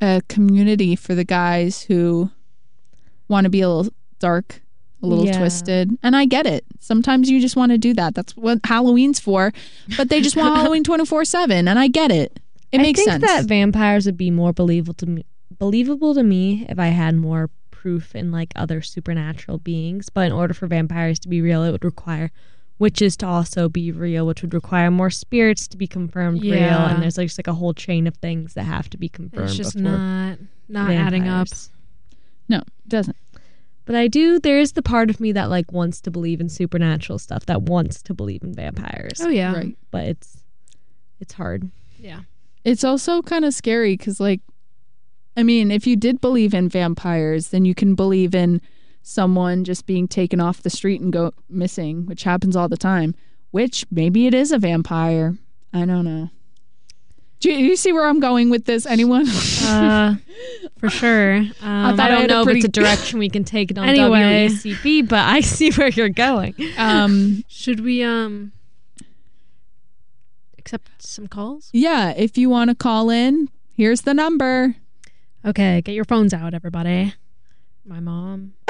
[0.00, 2.30] a community for the guys who
[3.28, 4.62] want to be a little dark,
[5.02, 5.38] a little Yeah.
[5.38, 6.64] twisted, and I get it.
[6.78, 8.14] Sometimes you just want to do that.
[8.14, 9.52] That's what Halloween's for.
[9.96, 12.40] But they just want Halloween twenty four seven, and I get it.
[12.72, 13.22] It I makes think sense.
[13.24, 15.24] that vampires would be more believable to me,
[15.58, 20.08] believable to me if I had more proof in like other supernatural beings.
[20.08, 22.30] But in order for vampires to be real, it would require
[22.78, 26.54] witches to also be real, which would require more spirits to be confirmed real.
[26.54, 29.48] And there's like just like a whole chain of things that have to be confirmed.
[29.48, 31.48] It's just before not not adding up.
[32.48, 33.16] no, it doesn't.
[33.84, 34.38] But I do.
[34.38, 37.62] There is the part of me that like wants to believe in supernatural stuff, that
[37.62, 39.20] wants to believe in vampires.
[39.20, 39.52] Oh yeah.
[39.52, 39.76] Right.
[39.90, 40.38] But it's
[41.18, 41.70] it's hard.
[41.98, 42.20] Yeah.
[42.64, 44.40] It's also kind of scary because, like,
[45.36, 48.60] I mean, if you did believe in vampires, then you can believe in
[49.02, 53.14] someone just being taken off the street and go missing, which happens all the time.
[53.50, 55.36] Which maybe it is a vampire.
[55.72, 56.28] I don't know.
[57.40, 58.86] Do you, you see where I'm going with this?
[58.86, 59.26] Anyone?
[59.62, 60.14] Uh,
[60.78, 61.36] for sure.
[61.36, 63.44] Um, thought I I don't had a know pretty- if it's a direction we can
[63.44, 64.48] take it on Anyway.
[64.48, 66.54] WECB, but I see where you're going.
[66.76, 68.50] um, should we um
[70.60, 71.70] accept some calls?
[71.72, 74.76] yeah, if you want to call in, here's the number.
[75.44, 77.14] Okay, get your phones out, everybody.
[77.84, 78.52] My mom.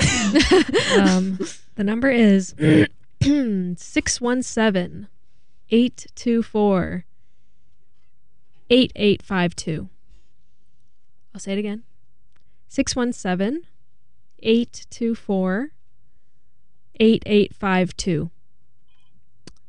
[0.99, 1.39] um,
[1.75, 2.55] the number is
[3.23, 5.09] 617
[5.71, 7.05] 824
[8.71, 9.89] 8852.
[11.35, 11.83] I'll say it again
[12.69, 13.67] 617
[14.43, 15.71] 824
[17.01, 18.31] 8852.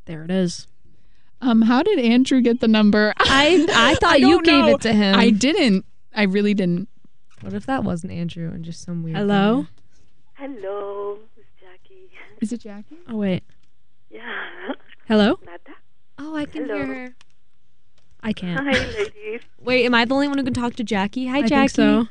[0.06, 0.68] There it is.
[1.42, 3.14] Um, how did Andrew get the number?
[3.20, 4.76] I I thought I you don't gave know.
[4.76, 5.16] it to him.
[5.16, 5.86] I didn't.
[6.16, 6.88] I really didn't.
[7.42, 9.18] what if that wasn't Andrew and just some weird?
[9.18, 9.66] Hello?
[10.34, 12.10] Hello, it's Jackie.
[12.42, 12.98] Is it Jackie?
[13.08, 13.44] Oh, wait.
[14.10, 14.22] Yeah,
[15.08, 15.40] Hello?
[15.46, 15.72] Nata.
[16.18, 16.76] Oh, I can Hello.
[16.76, 17.16] hear her.
[18.24, 18.60] I can't.
[18.68, 19.42] Hi, ladies.
[19.60, 21.26] Wait, am I the only one who can talk to Jackie?
[21.28, 21.68] Hi, I Jackie.
[21.68, 22.08] think so.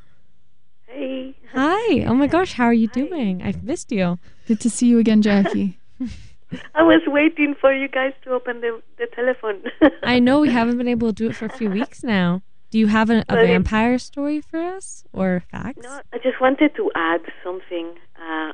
[0.86, 1.36] Hey.
[1.52, 2.04] Hi.
[2.04, 3.00] Oh my gosh, how are you Hi.
[3.00, 3.42] doing?
[3.42, 4.18] I've missed you.
[4.48, 5.78] Good to see you again, Jackie.
[6.74, 9.62] I was waiting for you guys to open the the telephone.
[10.02, 12.42] I know we haven't been able to do it for a few weeks now.
[12.70, 15.82] Do you have a, a vampire story for us or facts?
[15.82, 17.94] no, I just wanted to add something.
[18.14, 18.52] Uh,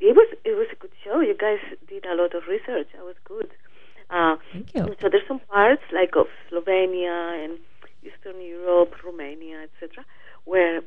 [0.00, 1.20] it was it was a good show.
[1.20, 2.88] You guys did a lot of research.
[2.94, 3.50] That was good.
[4.10, 4.94] Uh, Thank you.
[5.00, 7.58] so there's some parts like of Slovenia and
[8.02, 10.04] Eastern Europe, Romania, etc.,
[10.44, 10.82] where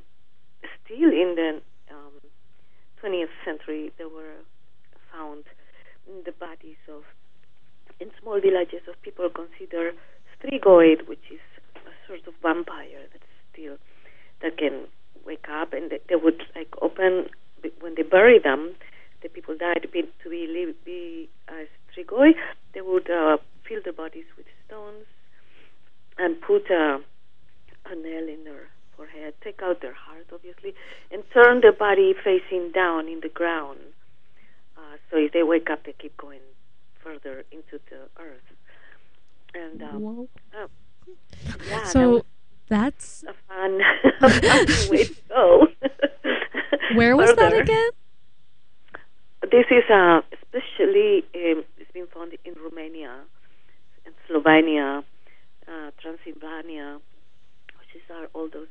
[0.83, 2.13] still in the um,
[3.01, 4.43] 20th century there were
[5.11, 5.45] found
[6.25, 7.03] the bodies of
[7.99, 9.91] in small villages of people consider
[10.35, 11.39] strigoi, which is
[11.75, 13.77] a sort of vampire that's still
[14.41, 14.87] that can
[15.25, 17.27] wake up and they, they would like open
[17.79, 18.75] when they bury them.
[19.23, 22.31] The people died to be to be, be uh, strigoi.
[22.73, 23.37] They would uh,
[23.67, 25.05] fill their bodies with stones
[26.17, 26.99] and put a,
[27.85, 30.73] a nail in their forehead, take out their heart, obviously,
[31.11, 33.79] and turn their body facing down in the ground.
[34.77, 36.41] Uh, so if they wake up, they keep going
[37.03, 38.41] further into the earth.
[39.53, 40.29] And um, Whoa.
[41.67, 42.23] yeah, So, was
[42.67, 43.79] That's a fun,
[44.21, 45.67] a fun way to go.
[46.95, 47.89] where was that again?
[49.51, 53.21] This is uh, especially um, it's been found in Romania
[54.05, 55.03] and Slovenia,
[55.67, 56.99] uh, Transylvania,
[57.79, 58.67] which is are all those.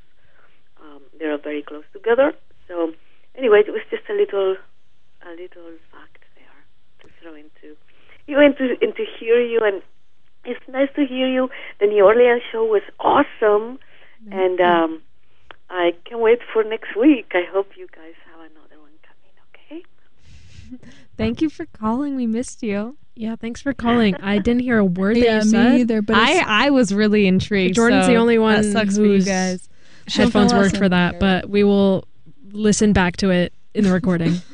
[0.83, 2.33] Um, they are very close together.
[2.67, 2.93] So
[3.37, 4.57] anyway, it was just a little,
[5.27, 6.61] a little fact there
[7.01, 7.77] to throw into
[8.27, 9.83] you and to and to hear you and
[10.45, 11.49] it's nice to hear you.
[11.81, 13.79] The New Orleans show was awesome,
[14.31, 15.01] and um,
[15.71, 17.33] I can't wait for next week.
[17.33, 19.83] I hope you guys have another one coming.
[20.77, 20.83] Okay.
[21.17, 22.15] Thank you for calling.
[22.15, 22.97] We missed you.
[23.15, 24.17] yeah, thanks for calling.
[24.17, 25.81] I didn't hear a word that yeah, you me said.
[25.81, 26.03] either.
[26.03, 27.77] But I I was really intrigued.
[27.77, 29.69] Jordan's so the only one That sucks for you guys.
[30.09, 31.21] Headphones She'll work fill for that, in.
[31.21, 32.07] but we will
[32.53, 34.35] listen back to it in the recording.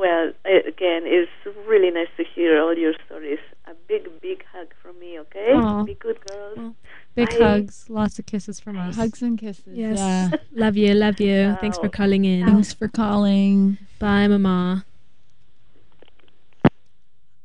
[0.00, 1.30] Well, uh, again, it's
[1.68, 3.38] really nice to hear all your stories.
[3.66, 5.20] A big, big hug from me.
[5.20, 5.52] Okay.
[5.52, 5.84] Aw.
[5.84, 6.56] Be good, girls.
[6.56, 6.74] Well,
[7.14, 7.44] Big Bye.
[7.44, 8.96] hugs, lots of kisses from us.
[8.96, 9.76] Hugs and kisses.
[9.76, 9.98] Yes.
[9.98, 10.30] Yeah.
[10.54, 11.54] Love you, love you.
[11.60, 12.46] Thanks for calling in.
[12.46, 13.76] Thanks for calling.
[13.98, 14.86] Bye, Mama.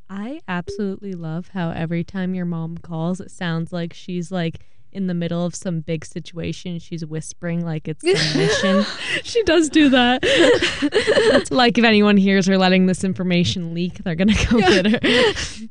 [0.09, 4.59] I absolutely love how every time your mom calls, it sounds like she's like
[4.95, 6.79] in the middle of some big situation.
[6.79, 8.85] She's whispering like it's some mission.
[9.23, 10.21] she does do that.
[10.23, 14.99] It's like if anyone hears her letting this information leak, they're gonna go get her.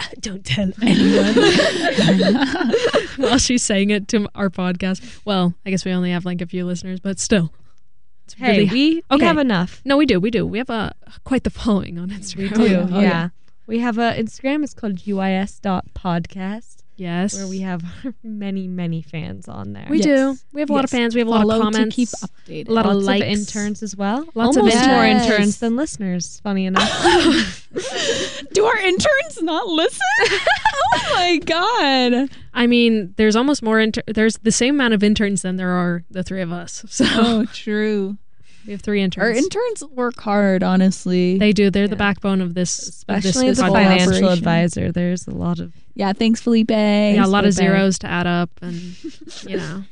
[0.21, 1.35] Don't tell anyone.
[3.17, 5.21] While she's saying it to our podcast.
[5.25, 7.53] Well, I guess we only have like a few listeners, but still.
[8.27, 9.25] It's Hey, really- we, we Okay.
[9.27, 9.83] have enough.
[9.85, 10.19] No, we do.
[10.21, 10.47] We do.
[10.47, 10.95] We have a
[11.25, 12.57] quite the following on Instagram.
[12.59, 12.87] We do, yeah.
[12.91, 13.03] Oh, yeah.
[13.03, 13.29] yeah.
[13.67, 14.63] We have a Instagram.
[14.65, 17.35] It's called uis.podcast, Yes.
[17.37, 17.83] where we have
[18.23, 19.87] many, many fans on there.
[19.91, 20.05] We Yes.
[20.07, 20.37] do.
[20.53, 21.15] We have a lot of fans.
[21.15, 21.97] We have a lot of comments.
[21.97, 22.69] keep updated.
[22.69, 23.23] a lot of Lots likes.
[23.25, 24.27] of interns as well.
[24.35, 25.27] Lots of Almost more interns.
[25.31, 26.41] interns than listeners.
[26.43, 27.69] Funny enough.
[28.53, 30.01] Do our interns not listen?
[30.95, 32.31] oh my god.
[32.55, 33.81] I mean, there's almost more.
[33.81, 36.85] Inter- there's the same amount of interns than there are the three of us.
[36.89, 38.17] So Oh, true.
[38.67, 39.25] We have three interns.
[39.25, 41.39] Our interns work hard, honestly.
[41.39, 41.71] they do.
[41.71, 42.79] They're the backbone of this.
[42.79, 44.93] of this Especially the financial advisor.
[44.93, 46.71] There's a lot of yeah, thanks, Felipe.
[46.71, 48.97] Yeah, a lot of zeros to add up, and
[49.45, 49.85] you know.